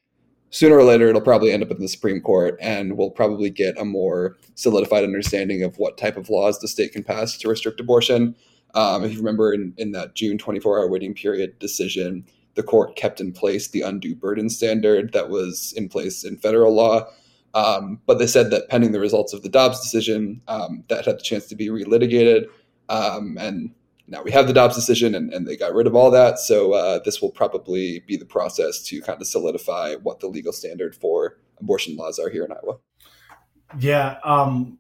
sooner 0.56 0.78
or 0.78 0.84
later 0.86 1.10
it'll 1.10 1.20
probably 1.20 1.52
end 1.52 1.62
up 1.62 1.70
in 1.70 1.82
the 1.82 1.88
Supreme 1.88 2.22
Court, 2.22 2.58
and 2.62 2.98
we'll 2.98 3.12
probably 3.12 3.50
get 3.50 3.78
a 3.78 3.84
more 3.84 4.38
solidified 4.56 5.04
understanding 5.04 5.64
of 5.64 5.78
what 5.78 5.98
type 5.98 6.16
of 6.16 6.30
laws 6.30 6.60
the 6.60 6.68
state 6.70 6.94
can 6.94 7.04
pass 7.04 7.38
to 7.38 7.50
restrict 7.50 7.82
abortion. 7.82 8.34
Um, 8.74 9.04
if 9.04 9.12
you 9.12 9.18
remember 9.18 9.54
in, 9.54 9.74
in 9.78 9.92
that 9.92 10.16
June 10.16 10.38
24 10.38 10.80
hour 10.80 10.88
waiting 10.90 11.14
period 11.14 11.60
decision, 11.60 12.26
the 12.54 12.64
court 12.64 12.96
kept 12.96 13.20
in 13.20 13.34
place 13.34 13.68
the 13.68 13.82
undue 13.82 14.16
burden 14.16 14.50
standard 14.50 15.12
that 15.12 15.30
was 15.30 15.74
in 15.76 15.90
place 15.90 16.24
in 16.24 16.38
federal 16.38 16.74
law. 16.74 17.06
Um, 17.54 18.00
but 18.06 18.18
they 18.18 18.28
said 18.28 18.50
that 18.52 18.70
pending 18.70 18.94
the 18.94 19.00
results 19.02 19.34
of 19.34 19.42
the 19.42 19.50
Dobbs 19.50 19.82
decision, 19.82 20.42
um, 20.48 20.86
that 20.88 21.04
had 21.04 21.18
the 21.18 21.24
chance 21.24 21.48
to 21.48 21.56
be 21.56 21.68
relitigated. 21.68 22.46
Um, 22.88 23.38
and 23.38 23.72
now 24.08 24.22
we 24.22 24.32
have 24.32 24.48
the 24.48 24.54
Dobbs 24.54 24.76
decision 24.76 25.16
and, 25.16 25.34
and 25.34 25.48
they 25.48 25.58
got 25.58 25.74
rid 25.74 25.88
of 25.88 25.96
all 25.96 26.12
that. 26.12 26.40
So 26.40 26.74
uh, 26.74 27.00
this 27.04 27.22
will 27.22 27.32
probably 27.32 28.04
be 28.08 28.18
the 28.18 28.26
process 28.26 28.82
to 28.84 29.02
kind 29.02 29.20
of 29.20 29.28
solidify 29.28 29.96
what 29.96 30.20
the 30.20 30.28
legal 30.28 30.54
standard 30.54 30.96
for 30.96 31.38
abortion 31.60 31.96
laws 31.96 32.20
are 32.20 32.30
here 32.30 32.46
in 32.46 32.52
Iowa. 32.52 32.78
Yeah. 33.80 34.18
Um, 34.24 34.80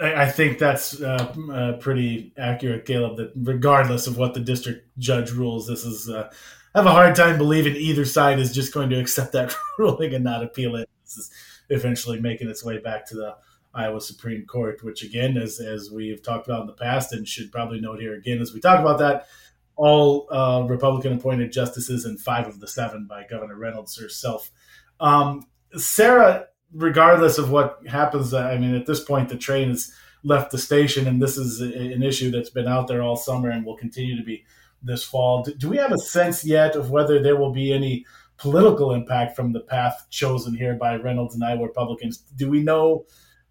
I, 0.00 0.22
I 0.22 0.26
think 0.30 0.58
that's 0.58 1.00
uh, 1.00 1.34
uh, 1.52 1.72
pretty 1.74 2.32
accurate, 2.38 2.86
Caleb, 2.86 3.18
that 3.18 3.32
regardless 3.36 4.06
of 4.06 4.16
what 4.16 4.34
the 4.34 4.40
district 4.40 4.88
judge 4.98 5.32
rules, 5.32 5.66
this 5.66 5.84
is, 5.84 6.08
uh, 6.08 6.30
I 6.74 6.78
have 6.78 6.86
a 6.86 6.92
hard 6.92 7.14
time 7.14 7.36
believing 7.36 7.76
either 7.76 8.04
side 8.04 8.38
is 8.38 8.54
just 8.54 8.72
going 8.72 8.90
to 8.90 9.00
accept 9.00 9.32
that 9.32 9.54
ruling 9.78 10.14
and 10.14 10.24
not 10.24 10.42
appeal 10.42 10.76
it. 10.76 10.88
This 11.04 11.18
is 11.18 11.30
eventually 11.68 12.20
making 12.20 12.48
its 12.48 12.64
way 12.64 12.78
back 12.78 13.06
to 13.08 13.16
the 13.16 13.36
Iowa 13.74 14.00
Supreme 14.00 14.44
Court, 14.46 14.82
which 14.82 15.02
again, 15.02 15.36
as 15.36 15.60
as 15.60 15.90
we've 15.90 16.22
talked 16.22 16.46
about 16.46 16.62
in 16.62 16.66
the 16.66 16.72
past, 16.72 17.12
and 17.12 17.26
should 17.26 17.52
probably 17.52 17.80
note 17.80 18.00
here 18.00 18.14
again 18.14 18.40
as 18.40 18.52
we 18.52 18.60
talk 18.60 18.80
about 18.80 18.98
that, 18.98 19.26
all 19.76 20.26
uh, 20.30 20.64
Republican 20.68 21.12
appointed 21.12 21.52
justices 21.52 22.04
and 22.04 22.20
five 22.20 22.46
of 22.46 22.60
the 22.60 22.68
seven 22.68 23.06
by 23.06 23.24
Governor 23.28 23.56
Reynolds 23.56 23.98
herself. 23.98 24.50
Um, 24.98 25.46
Sarah, 25.76 26.46
regardless 26.74 27.38
of 27.38 27.50
what 27.50 27.80
happens, 27.88 28.34
I 28.34 28.58
mean, 28.58 28.74
at 28.74 28.86
this 28.86 29.04
point, 29.04 29.28
the 29.28 29.36
train 29.36 29.68
has 29.68 29.92
left 30.24 30.50
the 30.50 30.58
station, 30.58 31.06
and 31.06 31.22
this 31.22 31.38
is 31.38 31.60
an 31.60 32.02
issue 32.02 32.30
that's 32.30 32.50
been 32.50 32.68
out 32.68 32.88
there 32.88 33.02
all 33.02 33.16
summer 33.16 33.50
and 33.50 33.64
will 33.64 33.76
continue 33.76 34.16
to 34.16 34.24
be 34.24 34.44
this 34.82 35.04
fall. 35.04 35.42
Do 35.42 35.68
we 35.68 35.76
have 35.76 35.92
a 35.92 35.98
sense 35.98 36.44
yet 36.44 36.74
of 36.74 36.90
whether 36.90 37.22
there 37.22 37.36
will 37.36 37.52
be 37.52 37.72
any 37.72 38.04
political 38.40 38.94
impact 38.94 39.36
from 39.36 39.52
the 39.52 39.60
path 39.60 40.06
chosen 40.08 40.54
here 40.54 40.74
by 40.74 40.96
Reynolds 40.96 41.34
and 41.34 41.44
Iowa 41.44 41.66
Republicans. 41.66 42.18
Do 42.36 42.48
we 42.48 42.62
know 42.62 43.04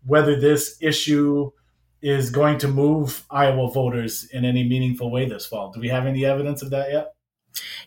whether 0.06 0.40
this 0.40 0.78
issue 0.82 1.52
is 2.02 2.30
going 2.30 2.58
to 2.60 2.68
move 2.68 3.26
Iowa 3.30 3.70
voters 3.72 4.28
in 4.32 4.46
any 4.46 4.68
meaningful 4.68 5.12
way 5.12 5.28
this 5.28 5.46
fall? 5.46 5.72
Do 5.72 5.80
we 5.80 5.90
have 5.90 6.06
any 6.06 6.26
evidence 6.26 6.62
of 6.62 6.70
that 6.70 6.92
yet? 6.92 7.14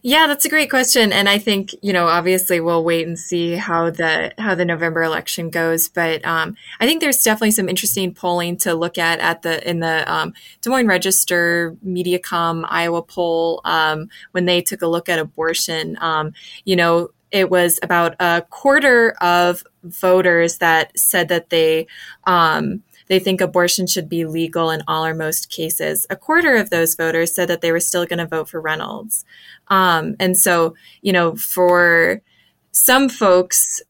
Yeah, 0.02 0.26
that's 0.26 0.44
a 0.44 0.48
great 0.48 0.68
question, 0.68 1.12
and 1.12 1.28
I 1.28 1.38
think 1.38 1.74
you 1.80 1.92
know 1.92 2.08
obviously 2.08 2.58
we'll 2.60 2.82
wait 2.82 3.06
and 3.06 3.16
see 3.16 3.54
how 3.54 3.90
the 3.90 4.32
how 4.36 4.56
the 4.56 4.64
November 4.64 5.04
election 5.04 5.48
goes. 5.48 5.88
But 5.88 6.24
um, 6.26 6.56
I 6.80 6.86
think 6.86 7.00
there's 7.00 7.22
definitely 7.22 7.52
some 7.52 7.68
interesting 7.68 8.12
polling 8.12 8.56
to 8.58 8.74
look 8.74 8.98
at 8.98 9.20
at 9.20 9.42
the 9.42 9.68
in 9.68 9.78
the 9.78 10.12
um, 10.12 10.34
Des 10.60 10.70
Moines 10.70 10.88
Register 10.88 11.76
MediaCom 11.86 12.66
Iowa 12.68 13.02
poll 13.02 13.60
um, 13.64 14.08
when 14.32 14.44
they 14.46 14.60
took 14.60 14.82
a 14.82 14.88
look 14.88 15.08
at 15.08 15.20
abortion. 15.20 15.96
Um, 16.00 16.34
you 16.64 16.74
know, 16.74 17.10
it 17.32 17.50
was 17.50 17.80
about 17.82 18.14
a 18.20 18.44
quarter 18.50 19.12
of 19.20 19.64
voters 19.82 20.58
that 20.58 20.96
said 20.98 21.28
that 21.28 21.50
they 21.50 21.86
um, 22.24 22.82
they 23.08 23.18
think 23.18 23.40
abortion 23.40 23.86
should 23.86 24.08
be 24.08 24.24
legal 24.24 24.70
in 24.70 24.82
all 24.86 25.04
or 25.04 25.14
most 25.14 25.50
cases. 25.50 26.06
A 26.08 26.16
quarter 26.16 26.54
of 26.56 26.70
those 26.70 26.94
voters 26.94 27.34
said 27.34 27.48
that 27.48 27.60
they 27.60 27.72
were 27.72 27.80
still 27.80 28.06
going 28.06 28.18
to 28.20 28.26
vote 28.26 28.48
for 28.48 28.60
Reynolds. 28.60 29.24
Um, 29.68 30.14
and 30.20 30.36
so, 30.36 30.74
you 31.02 31.12
know, 31.12 31.34
for 31.36 32.22
some 32.70 33.08
folks 33.08 33.82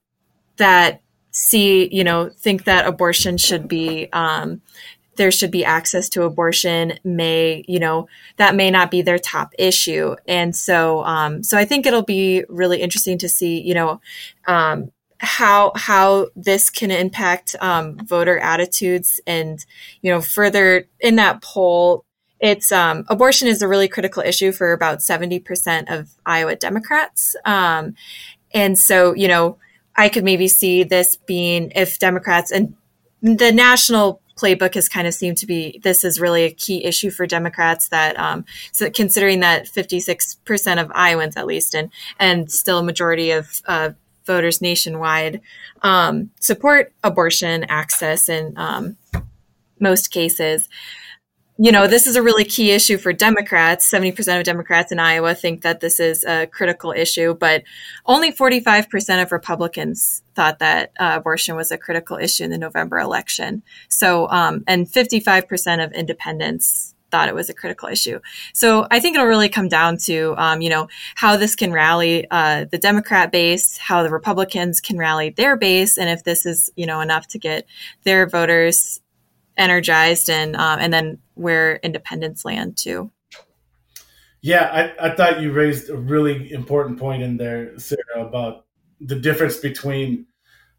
that 0.57 1.03
see, 1.31 1.89
you 1.95 2.05
know, 2.05 2.31
think 2.31 2.65
that 2.65 2.87
abortion 2.87 3.39
should 3.39 3.69
be, 3.69 4.09
um, 4.13 4.61
there 5.17 5.31
should 5.31 5.51
be 5.51 5.65
access 5.65 6.09
to 6.09 6.23
abortion 6.23 6.99
may 7.05 7.65
you 7.69 7.79
know 7.79 8.09
that 8.37 8.55
may 8.55 8.71
not 8.71 8.91
be 8.91 9.03
their 9.03 9.19
top 9.19 9.53
issue. 9.59 10.15
And 10.27 10.55
so 10.55 11.05
um, 11.05 11.43
so 11.43 11.59
i 11.59 11.65
think 11.65 11.87
it'll 11.87 12.03
be 12.03 12.45
really 12.49 12.81
interesting 12.81 13.19
to 13.19 13.29
see 13.29 13.61
you 13.61 13.75
know 13.75 14.01
um, 14.47 14.91
how 15.19 15.73
how 15.77 16.29
this 16.35 16.69
can 16.71 16.91
impact 16.91 17.55
um, 17.61 17.97
voter 18.05 18.39
attitudes 18.39 19.21
and 19.27 19.65
you 20.03 20.11
know 20.11 20.21
further 20.21 20.87
in 21.01 21.17
that 21.17 21.43
poll. 21.43 22.05
It's 22.41 22.73
um, 22.73 23.05
abortion 23.09 23.47
is 23.47 23.63
a 23.63 23.69
really 23.69 23.87
critical 23.87 24.21
issue 24.21 24.51
for 24.51 24.73
about 24.73 24.99
70% 24.99 25.97
of 25.97 26.11
iowa 26.27 26.57
democrats. 26.57 27.37
Um, 27.45 27.95
and 28.55 28.79
so 28.79 29.15
you 29.15 29.29
know 29.29 29.59
i 29.97 30.09
could 30.09 30.25
maybe 30.25 30.49
see 30.49 30.83
this 30.83 31.17
being 31.17 31.73
if 31.75 31.99
democrats 31.99 32.51
and 32.51 32.75
the 33.23 33.53
national 33.53 34.21
playbook 34.43 34.75
has 34.75 34.89
kind 34.89 35.07
of 35.07 35.15
seemed 35.15 35.37
to 35.39 35.47
be 35.47 35.81
this 35.83 36.05
is 36.05 36.21
really 36.21 36.45
a 36.45 36.51
key 36.51 36.85
issue 36.85 37.11
for 37.11 37.27
Democrats 37.27 37.89
that 37.89 38.19
um, 38.19 38.45
so 38.73 38.91
considering 38.91 39.41
that 39.41 39.67
56% 39.67 40.83
of 40.83 40.91
Iowans 40.95 41.37
at 41.37 41.47
least 41.47 41.75
and 41.75 41.91
and 42.19 42.51
still 42.51 42.79
a 42.79 42.85
majority 42.85 43.31
of 43.31 43.63
uh, 43.67 43.91
voters 44.27 44.61
nationwide 44.61 45.41
um, 45.83 46.31
support 46.41 46.93
abortion 47.05 47.65
access 47.65 48.29
in 48.29 48.55
um, 48.57 48.97
most 49.79 50.11
cases. 50.11 50.69
You 51.59 51.71
know, 51.71 51.87
this 51.87 52.07
is 52.07 52.17
a 52.17 52.23
really 52.23 52.45
key 52.45 52.71
issue 52.71 52.97
for 52.97 53.13
Democrats. 53.13 53.91
70% 53.91 54.39
of 54.39 54.45
Democrats 54.45 54.91
in 54.91 54.99
Iowa 54.99 55.35
think 55.35 55.63
that 55.63 55.81
this 55.81 56.01
is 56.01 56.25
a 56.25 56.47
critical 56.47 56.93
issue, 56.93 57.35
but 57.35 57.63
only 58.07 58.33
45% 58.33 59.23
of 59.23 59.33
Republicans 59.33 60.23
thought 60.35 60.61
that 60.61 60.93
uh, 60.99 61.13
abortion 61.17 61.55
was 61.55 61.71
a 61.71 61.77
critical 61.77 62.17
issue 62.17 62.45
in 62.45 62.51
the 62.51 62.59
November 62.59 62.99
election. 62.99 63.63
So, 63.89 64.31
um, 64.31 64.65
and 64.67 64.87
55% 64.87 65.85
of 65.85 65.93
independents 65.93 66.95
thought 67.11 67.29
it 67.29 67.35
was 67.35 67.51
a 67.51 67.55
critical 67.55 67.89
issue. 67.91 68.19
So 68.55 68.87
I 68.91 68.99
think 68.99 69.15
it'll 69.15 69.29
really 69.29 69.51
come 69.51 69.69
down 69.69 69.99
to, 70.07 70.35
um, 70.39 70.63
you 70.63 70.71
know, 70.71 70.89
how 71.15 71.37
this 71.37 71.55
can 71.55 71.71
rally 71.71 72.27
uh, 72.31 72.65
the 72.65 72.79
Democrat 72.79 73.31
base, 73.31 73.77
how 73.77 74.03
the 74.03 74.11
Republicans 74.11 74.81
can 74.81 74.97
rally 74.97 75.29
their 75.29 75.57
base, 75.57 75.99
and 75.99 76.09
if 76.09 76.25
this 76.25 76.47
is, 76.47 76.71
you 76.75 76.87
know, 76.87 77.01
enough 77.01 77.29
to 77.29 77.39
get 77.39 77.67
their 78.05 78.27
voters 78.27 79.03
energized, 79.57 80.31
and 80.31 80.57
uh, 80.57 80.77
and 80.81 80.93
then 80.93 81.19
where 81.35 81.77
independents 81.77 82.45
land 82.45 82.77
too. 82.77 83.11
Yeah, 84.41 84.93
I, 85.01 85.11
I 85.11 85.15
thought 85.15 85.41
you 85.41 85.53
raised 85.53 85.89
a 85.89 85.97
really 85.97 86.53
important 86.53 86.99
point 86.99 87.23
in 87.23 87.37
there, 87.37 87.79
Sarah, 87.79 88.01
about 88.17 88.67
the 89.01 89.15
difference 89.15 89.57
between 89.57 90.27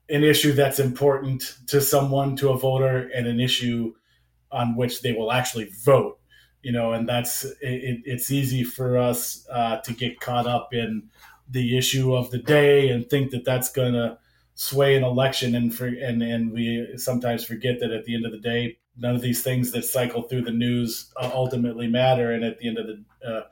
an 0.09 0.23
issue 0.23 0.51
that's 0.51 0.79
important 0.79 1.57
to 1.67 1.79
someone, 1.79 2.35
to 2.37 2.49
a 2.49 2.57
voter, 2.57 3.09
and 3.15 3.25
an 3.25 3.39
issue 3.39 3.93
on 4.51 4.75
which 4.75 5.01
they 5.01 5.13
will 5.13 5.31
actually 5.31 5.69
vote 5.83 6.19
you 6.63 6.71
know, 6.71 6.93
and 6.93 7.07
that's 7.07 7.43
it, 7.43 8.01
it's 8.05 8.31
easy 8.31 8.63
for 8.63 8.97
us 8.97 9.45
uh, 9.51 9.77
to 9.81 9.93
get 9.93 10.21
caught 10.21 10.47
up 10.47 10.73
in 10.73 11.09
the 11.49 11.77
issue 11.77 12.15
of 12.15 12.31
the 12.31 12.37
day 12.37 12.89
and 12.89 13.07
think 13.09 13.31
that 13.31 13.43
that's 13.43 13.69
going 13.69 13.93
to 13.93 14.17
sway 14.55 14.95
an 14.95 15.03
election, 15.03 15.55
and 15.55 15.73
for 15.73 15.87
and 15.87 16.21
and 16.21 16.51
we 16.51 16.93
sometimes 16.97 17.43
forget 17.43 17.79
that 17.79 17.91
at 17.91 18.05
the 18.05 18.15
end 18.15 18.25
of 18.25 18.31
the 18.31 18.39
day, 18.39 18.77
none 18.97 19.15
of 19.15 19.21
these 19.21 19.43
things 19.43 19.71
that 19.71 19.85
cycle 19.85 20.23
through 20.23 20.43
the 20.43 20.51
news 20.51 21.11
uh, 21.17 21.31
ultimately 21.33 21.87
matter, 21.87 22.31
and 22.31 22.43
at 22.43 22.59
the 22.59 22.67
end 22.67 22.77
of 22.77 22.87
the 22.87 23.03
uh, 23.27 23.43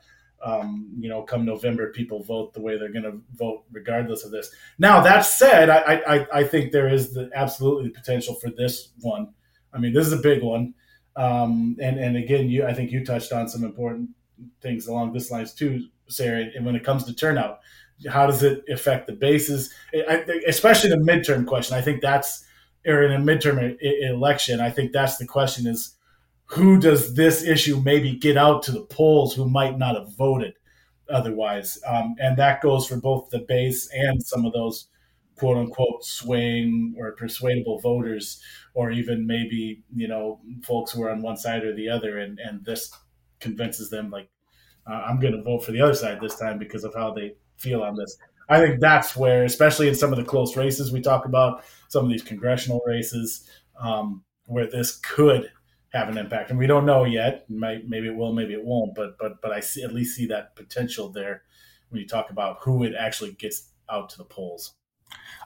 um, 0.43 0.89
you 0.97 1.09
know, 1.09 1.21
come 1.21 1.45
November, 1.45 1.91
people 1.91 2.23
vote 2.23 2.53
the 2.53 2.61
way 2.61 2.77
they're 2.77 2.91
going 2.91 3.03
to 3.03 3.21
vote, 3.35 3.63
regardless 3.71 4.25
of 4.25 4.31
this. 4.31 4.49
Now, 4.79 5.01
that 5.01 5.21
said, 5.21 5.69
I, 5.69 6.01
I, 6.07 6.39
I 6.39 6.43
think 6.43 6.71
there 6.71 6.87
is 6.87 7.13
the 7.13 7.29
absolutely 7.35 7.85
the 7.85 7.93
potential 7.93 8.35
for 8.35 8.49
this 8.49 8.89
one. 9.01 9.33
I 9.73 9.77
mean, 9.77 9.93
this 9.93 10.07
is 10.07 10.13
a 10.13 10.17
big 10.17 10.41
one. 10.41 10.73
Um, 11.15 11.75
and 11.79 11.99
and 11.99 12.15
again, 12.15 12.49
you 12.49 12.65
I 12.65 12.73
think 12.73 12.91
you 12.91 13.05
touched 13.05 13.33
on 13.33 13.49
some 13.49 13.63
important 13.63 14.09
things 14.61 14.87
along 14.87 15.13
this 15.13 15.29
lines 15.29 15.53
too, 15.53 15.87
Sarah. 16.07 16.45
And 16.55 16.65
when 16.65 16.75
it 16.75 16.83
comes 16.83 17.03
to 17.05 17.13
turnout, 17.13 17.59
how 18.09 18.27
does 18.27 18.43
it 18.43 18.63
affect 18.69 19.07
the 19.07 19.13
bases, 19.13 19.73
I, 19.93 20.25
especially 20.47 20.89
the 20.89 20.97
midterm 20.97 21.45
question? 21.45 21.77
I 21.77 21.81
think 21.81 22.01
that's 22.01 22.45
or 22.85 23.03
in 23.03 23.11
a 23.11 23.23
midterm 23.23 23.77
election. 23.81 24.59
I 24.59 24.71
think 24.71 24.91
that's 24.91 25.17
the 25.17 25.25
question: 25.27 25.67
is 25.67 25.95
who 26.45 26.79
does 26.79 27.15
this 27.15 27.43
issue 27.43 27.81
maybe 27.83 28.15
get 28.15 28.37
out 28.37 28.63
to 28.63 28.71
the 28.71 28.85
polls 28.85 29.33
who 29.33 29.49
might 29.49 29.77
not 29.77 29.95
have 29.95 30.15
voted 30.17 30.53
otherwise? 31.09 31.79
Um, 31.87 32.15
and 32.19 32.37
that 32.37 32.61
goes 32.61 32.87
for 32.87 32.97
both 32.97 33.29
the 33.29 33.39
base 33.39 33.89
and 33.93 34.21
some 34.21 34.45
of 34.45 34.53
those 34.53 34.87
quote 35.41 35.57
unquote 35.57 36.05
swaying 36.05 36.93
or 36.97 37.13
persuadable 37.13 37.79
voters 37.79 38.41
or 38.75 38.91
even 38.91 39.25
maybe 39.25 39.81
you 39.95 40.07
know 40.07 40.39
folks 40.63 40.91
who 40.91 41.01
are 41.01 41.09
on 41.09 41.23
one 41.23 41.35
side 41.35 41.63
or 41.63 41.73
the 41.73 41.89
other 41.89 42.19
and 42.19 42.37
and 42.37 42.63
this 42.63 42.91
convinces 43.39 43.89
them 43.89 44.11
like 44.11 44.29
uh, 44.85 45.03
i'm 45.07 45.19
going 45.19 45.33
to 45.33 45.41
vote 45.41 45.63
for 45.65 45.71
the 45.71 45.81
other 45.81 45.95
side 45.95 46.19
this 46.21 46.37
time 46.37 46.59
because 46.59 46.83
of 46.83 46.93
how 46.93 47.11
they 47.11 47.33
feel 47.61 47.83
on 47.83 47.95
this. 47.95 48.17
I 48.49 48.59
think 48.59 48.81
that's 48.81 49.15
where 49.15 49.45
especially 49.45 49.87
in 49.87 49.95
some 49.95 50.11
of 50.11 50.17
the 50.17 50.25
close 50.25 50.57
races 50.57 50.91
we 50.91 51.01
talk 51.01 51.25
about 51.25 51.63
some 51.87 52.03
of 52.03 52.11
these 52.11 52.23
congressional 52.23 52.81
races 52.85 53.49
um, 53.79 54.23
where 54.45 54.69
this 54.69 54.97
could 54.97 55.49
have 55.93 56.09
an 56.09 56.17
impact. 56.17 56.49
And 56.49 56.59
we 56.59 56.67
don't 56.67 56.85
know 56.85 57.05
yet. 57.05 57.49
Might, 57.49 57.87
maybe 57.87 58.07
it 58.07 58.15
will 58.15 58.33
maybe 58.33 58.53
it 58.53 58.63
won't 58.63 58.95
but 58.95 59.17
but 59.17 59.41
but 59.41 59.51
i 59.51 59.59
see, 59.59 59.83
at 59.83 59.93
least 59.93 60.15
see 60.15 60.25
that 60.27 60.55
potential 60.55 61.09
there 61.09 61.43
when 61.89 62.01
you 62.01 62.07
talk 62.07 62.29
about 62.29 62.57
who 62.61 62.83
it 62.83 62.93
actually 62.97 63.33
gets 63.33 63.69
out 63.89 64.09
to 64.09 64.17
the 64.17 64.25
polls. 64.25 64.73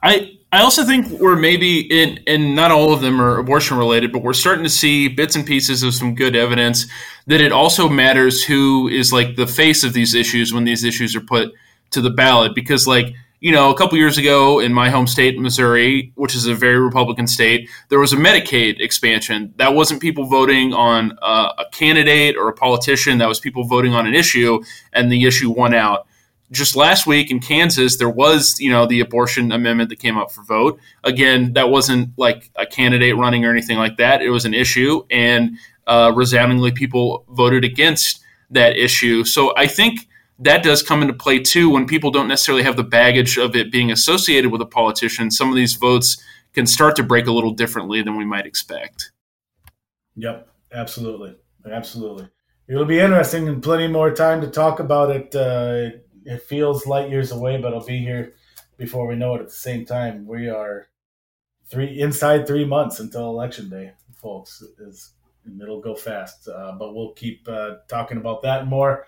I 0.02 0.38
I 0.52 0.60
also 0.60 0.84
think 0.84 1.08
we're 1.20 1.36
maybe 1.36 1.80
in 1.80 2.20
and 2.26 2.54
not 2.54 2.70
all 2.70 2.92
of 2.92 3.00
them 3.00 3.20
are 3.20 3.38
abortion 3.38 3.76
related, 3.76 4.12
but 4.12 4.22
we're 4.22 4.32
starting 4.32 4.64
to 4.64 4.70
see 4.70 5.08
bits 5.08 5.36
and 5.36 5.46
pieces 5.46 5.82
of 5.82 5.94
some 5.94 6.14
good 6.14 6.36
evidence 6.36 6.86
that 7.26 7.40
it 7.40 7.52
also 7.52 7.88
matters 7.88 8.44
who 8.44 8.88
is 8.88 9.12
like 9.12 9.36
the 9.36 9.46
face 9.46 9.84
of 9.84 9.92
these 9.92 10.14
issues 10.14 10.52
when 10.52 10.64
these 10.64 10.84
issues 10.84 11.16
are 11.16 11.20
put 11.20 11.52
to 11.90 12.00
the 12.00 12.10
ballot. 12.10 12.54
Because 12.54 12.86
like 12.86 13.14
you 13.40 13.52
know, 13.52 13.70
a 13.70 13.76
couple 13.76 13.98
years 13.98 14.16
ago 14.16 14.60
in 14.60 14.72
my 14.72 14.88
home 14.88 15.06
state, 15.06 15.38
Missouri, 15.38 16.10
which 16.14 16.34
is 16.34 16.46
a 16.46 16.54
very 16.54 16.80
Republican 16.80 17.26
state, 17.26 17.68
there 17.90 17.98
was 17.98 18.14
a 18.14 18.16
Medicaid 18.16 18.80
expansion. 18.80 19.52
That 19.56 19.74
wasn't 19.74 20.00
people 20.00 20.24
voting 20.24 20.72
on 20.72 21.18
a, 21.20 21.52
a 21.58 21.64
candidate 21.70 22.36
or 22.36 22.48
a 22.48 22.54
politician. 22.54 23.18
That 23.18 23.28
was 23.28 23.38
people 23.38 23.64
voting 23.64 23.92
on 23.92 24.06
an 24.06 24.14
issue, 24.14 24.62
and 24.94 25.12
the 25.12 25.26
issue 25.26 25.50
won 25.50 25.74
out 25.74 26.06
just 26.50 26.76
last 26.76 27.06
week 27.06 27.30
in 27.30 27.40
Kansas, 27.40 27.96
there 27.96 28.10
was, 28.10 28.58
you 28.60 28.70
know, 28.70 28.86
the 28.86 29.00
abortion 29.00 29.50
amendment 29.50 29.90
that 29.90 29.98
came 29.98 30.16
up 30.16 30.30
for 30.30 30.42
vote. 30.44 30.78
Again, 31.02 31.52
that 31.54 31.70
wasn't 31.70 32.10
like 32.16 32.50
a 32.56 32.66
candidate 32.66 33.16
running 33.16 33.44
or 33.44 33.50
anything 33.50 33.78
like 33.78 33.96
that. 33.96 34.22
It 34.22 34.30
was 34.30 34.44
an 34.44 34.54
issue, 34.54 35.04
and 35.10 35.58
uh, 35.86 36.12
resoundingly, 36.14 36.72
people 36.72 37.24
voted 37.30 37.64
against 37.64 38.20
that 38.50 38.76
issue. 38.76 39.24
So 39.24 39.52
I 39.56 39.66
think 39.66 40.08
that 40.38 40.62
does 40.62 40.82
come 40.82 41.02
into 41.02 41.14
play 41.14 41.38
too 41.38 41.70
when 41.70 41.86
people 41.86 42.10
don't 42.10 42.28
necessarily 42.28 42.62
have 42.62 42.76
the 42.76 42.84
baggage 42.84 43.38
of 43.38 43.56
it 43.56 43.72
being 43.72 43.90
associated 43.90 44.50
with 44.52 44.60
a 44.60 44.66
politician. 44.66 45.30
Some 45.30 45.48
of 45.48 45.56
these 45.56 45.74
votes 45.74 46.22
can 46.52 46.66
start 46.66 46.96
to 46.96 47.02
break 47.02 47.26
a 47.26 47.32
little 47.32 47.52
differently 47.52 48.02
than 48.02 48.16
we 48.16 48.24
might 48.24 48.46
expect. 48.46 49.12
Yep, 50.16 50.48
absolutely, 50.72 51.36
absolutely. 51.70 52.28
It'll 52.68 52.84
be 52.84 52.98
interesting 52.98 53.48
and 53.48 53.62
plenty 53.62 53.86
more 53.86 54.10
time 54.10 54.40
to 54.40 54.48
talk 54.48 54.80
about 54.80 55.10
it. 55.10 55.34
Uh, 55.34 55.98
it 56.24 56.42
feels 56.42 56.86
light 56.86 57.10
years 57.10 57.30
away, 57.30 57.58
but 57.58 57.68
it'll 57.68 57.84
be 57.84 57.98
here 57.98 58.34
before 58.76 59.06
we 59.06 59.14
know 59.14 59.36
it. 59.36 59.40
At 59.40 59.48
the 59.48 59.52
same 59.52 59.84
time, 59.84 60.26
we 60.26 60.48
are 60.48 60.88
three 61.70 62.00
inside 62.00 62.46
three 62.46 62.64
months 62.64 63.00
until 63.00 63.30
election 63.30 63.70
day, 63.70 63.92
folks. 64.20 64.62
It'll 65.62 65.80
go 65.80 65.94
fast, 65.94 66.48
uh, 66.48 66.72
but 66.76 66.92
we'll 66.94 67.12
keep 67.12 67.46
uh, 67.48 67.76
talking 67.88 68.16
about 68.16 68.42
that 68.42 68.66
more 68.66 69.06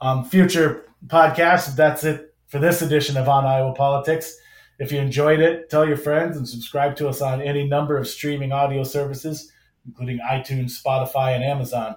on 0.00 0.24
future 0.24 0.86
podcasts. 1.06 1.74
That's 1.74 2.04
it 2.04 2.34
for 2.46 2.58
this 2.58 2.82
edition 2.82 3.16
of 3.16 3.28
On 3.28 3.44
Iowa 3.44 3.74
Politics. 3.74 4.36
If 4.78 4.92
you 4.92 4.98
enjoyed 4.98 5.40
it, 5.40 5.70
tell 5.70 5.86
your 5.86 5.96
friends 5.96 6.36
and 6.36 6.48
subscribe 6.48 6.96
to 6.96 7.08
us 7.08 7.20
on 7.20 7.42
any 7.42 7.66
number 7.66 7.96
of 7.96 8.06
streaming 8.06 8.52
audio 8.52 8.84
services, 8.84 9.50
including 9.86 10.20
iTunes, 10.30 10.80
Spotify, 10.80 11.34
and 11.34 11.42
Amazon. 11.42 11.96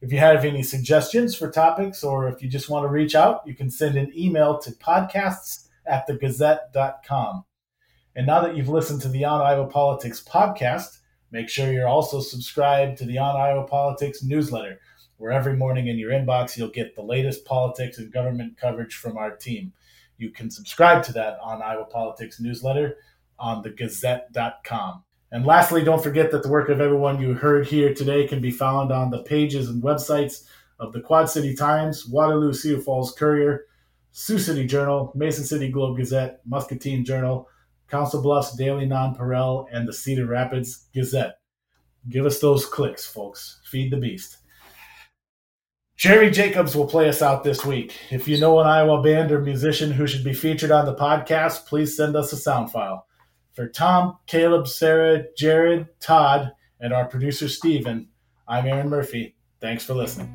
If 0.00 0.12
you 0.12 0.18
have 0.18 0.44
any 0.44 0.62
suggestions 0.62 1.34
for 1.34 1.50
topics 1.50 2.02
or 2.02 2.28
if 2.28 2.42
you 2.42 2.48
just 2.48 2.68
want 2.68 2.84
to 2.84 2.88
reach 2.88 3.14
out, 3.14 3.42
you 3.46 3.54
can 3.54 3.70
send 3.70 3.96
an 3.96 4.12
email 4.16 4.58
to 4.58 4.70
podcasts 4.72 5.68
at 5.86 6.08
thegazette.com. 6.08 7.44
And 8.16 8.26
now 8.26 8.40
that 8.42 8.56
you've 8.56 8.68
listened 8.68 9.02
to 9.02 9.08
the 9.08 9.24
On 9.24 9.40
Iowa 9.40 9.66
Politics 9.66 10.22
podcast, 10.22 10.98
make 11.30 11.48
sure 11.48 11.72
you're 11.72 11.88
also 11.88 12.20
subscribed 12.20 12.98
to 12.98 13.04
the 13.04 13.18
On 13.18 13.36
Iowa 13.36 13.66
Politics 13.66 14.22
newsletter, 14.22 14.78
where 15.18 15.32
every 15.32 15.56
morning 15.56 15.88
in 15.88 15.98
your 15.98 16.10
inbox 16.10 16.56
you'll 16.56 16.68
get 16.68 16.94
the 16.94 17.02
latest 17.02 17.44
politics 17.44 17.98
and 17.98 18.12
government 18.12 18.56
coverage 18.56 18.94
from 18.94 19.16
our 19.16 19.34
team. 19.34 19.72
You 20.16 20.30
can 20.30 20.50
subscribe 20.50 21.02
to 21.04 21.12
that 21.14 21.38
on 21.42 21.62
Iowa 21.62 21.84
Politics 21.84 22.40
newsletter 22.40 22.96
on 23.38 23.62
thegazette.com. 23.62 25.02
And 25.32 25.44
lastly, 25.44 25.82
don't 25.82 26.02
forget 26.02 26.30
that 26.30 26.42
the 26.42 26.48
work 26.48 26.68
of 26.68 26.80
everyone 26.80 27.20
you 27.20 27.34
heard 27.34 27.66
here 27.66 27.92
today 27.92 28.26
can 28.26 28.40
be 28.40 28.52
found 28.52 28.92
on 28.92 29.10
the 29.10 29.22
pages 29.24 29.68
and 29.68 29.82
websites 29.82 30.44
of 30.78 30.92
the 30.92 31.00
Quad 31.00 31.28
City 31.28 31.54
Times, 31.56 32.06
Waterloo 32.06 32.52
Sioux 32.52 32.80
Falls 32.80 33.12
Courier, 33.12 33.66
Sioux 34.12 34.38
City 34.38 34.64
Journal, 34.64 35.10
Mason 35.16 35.44
City 35.44 35.70
Globe 35.70 35.96
Gazette, 35.96 36.40
Muscatine 36.46 37.04
Journal, 37.04 37.48
Council 37.88 38.22
Bluffs 38.22 38.54
Daily 38.56 38.86
Nonpareil, 38.86 39.66
and 39.72 39.88
the 39.88 39.92
Cedar 39.92 40.26
Rapids 40.26 40.86
Gazette. 40.94 41.38
Give 42.08 42.26
us 42.26 42.38
those 42.38 42.66
clicks, 42.66 43.06
folks. 43.06 43.60
Feed 43.64 43.90
the 43.90 43.96
beast. 43.96 44.38
Jerry 45.96 46.30
Jacobs 46.30 46.74
will 46.74 46.88
play 46.88 47.08
us 47.08 47.22
out 47.22 47.44
this 47.44 47.64
week. 47.64 47.94
If 48.10 48.26
you 48.26 48.38
know 48.38 48.58
an 48.58 48.66
Iowa 48.66 49.00
band 49.00 49.30
or 49.30 49.40
musician 49.40 49.92
who 49.92 50.06
should 50.06 50.24
be 50.24 50.34
featured 50.34 50.72
on 50.72 50.86
the 50.86 50.94
podcast, 50.94 51.66
please 51.66 51.96
send 51.96 52.16
us 52.16 52.32
a 52.32 52.36
sound 52.36 52.72
file. 52.72 53.06
For 53.52 53.68
Tom, 53.68 54.18
Caleb, 54.26 54.66
Sarah, 54.66 55.24
Jared, 55.36 55.86
Todd, 56.00 56.50
and 56.80 56.92
our 56.92 57.04
producer 57.04 57.48
Steven, 57.48 58.08
I'm 58.48 58.66
Erin 58.66 58.88
Murphy. 58.88 59.36
Thanks 59.60 59.84
for 59.84 59.94
listening. 59.94 60.34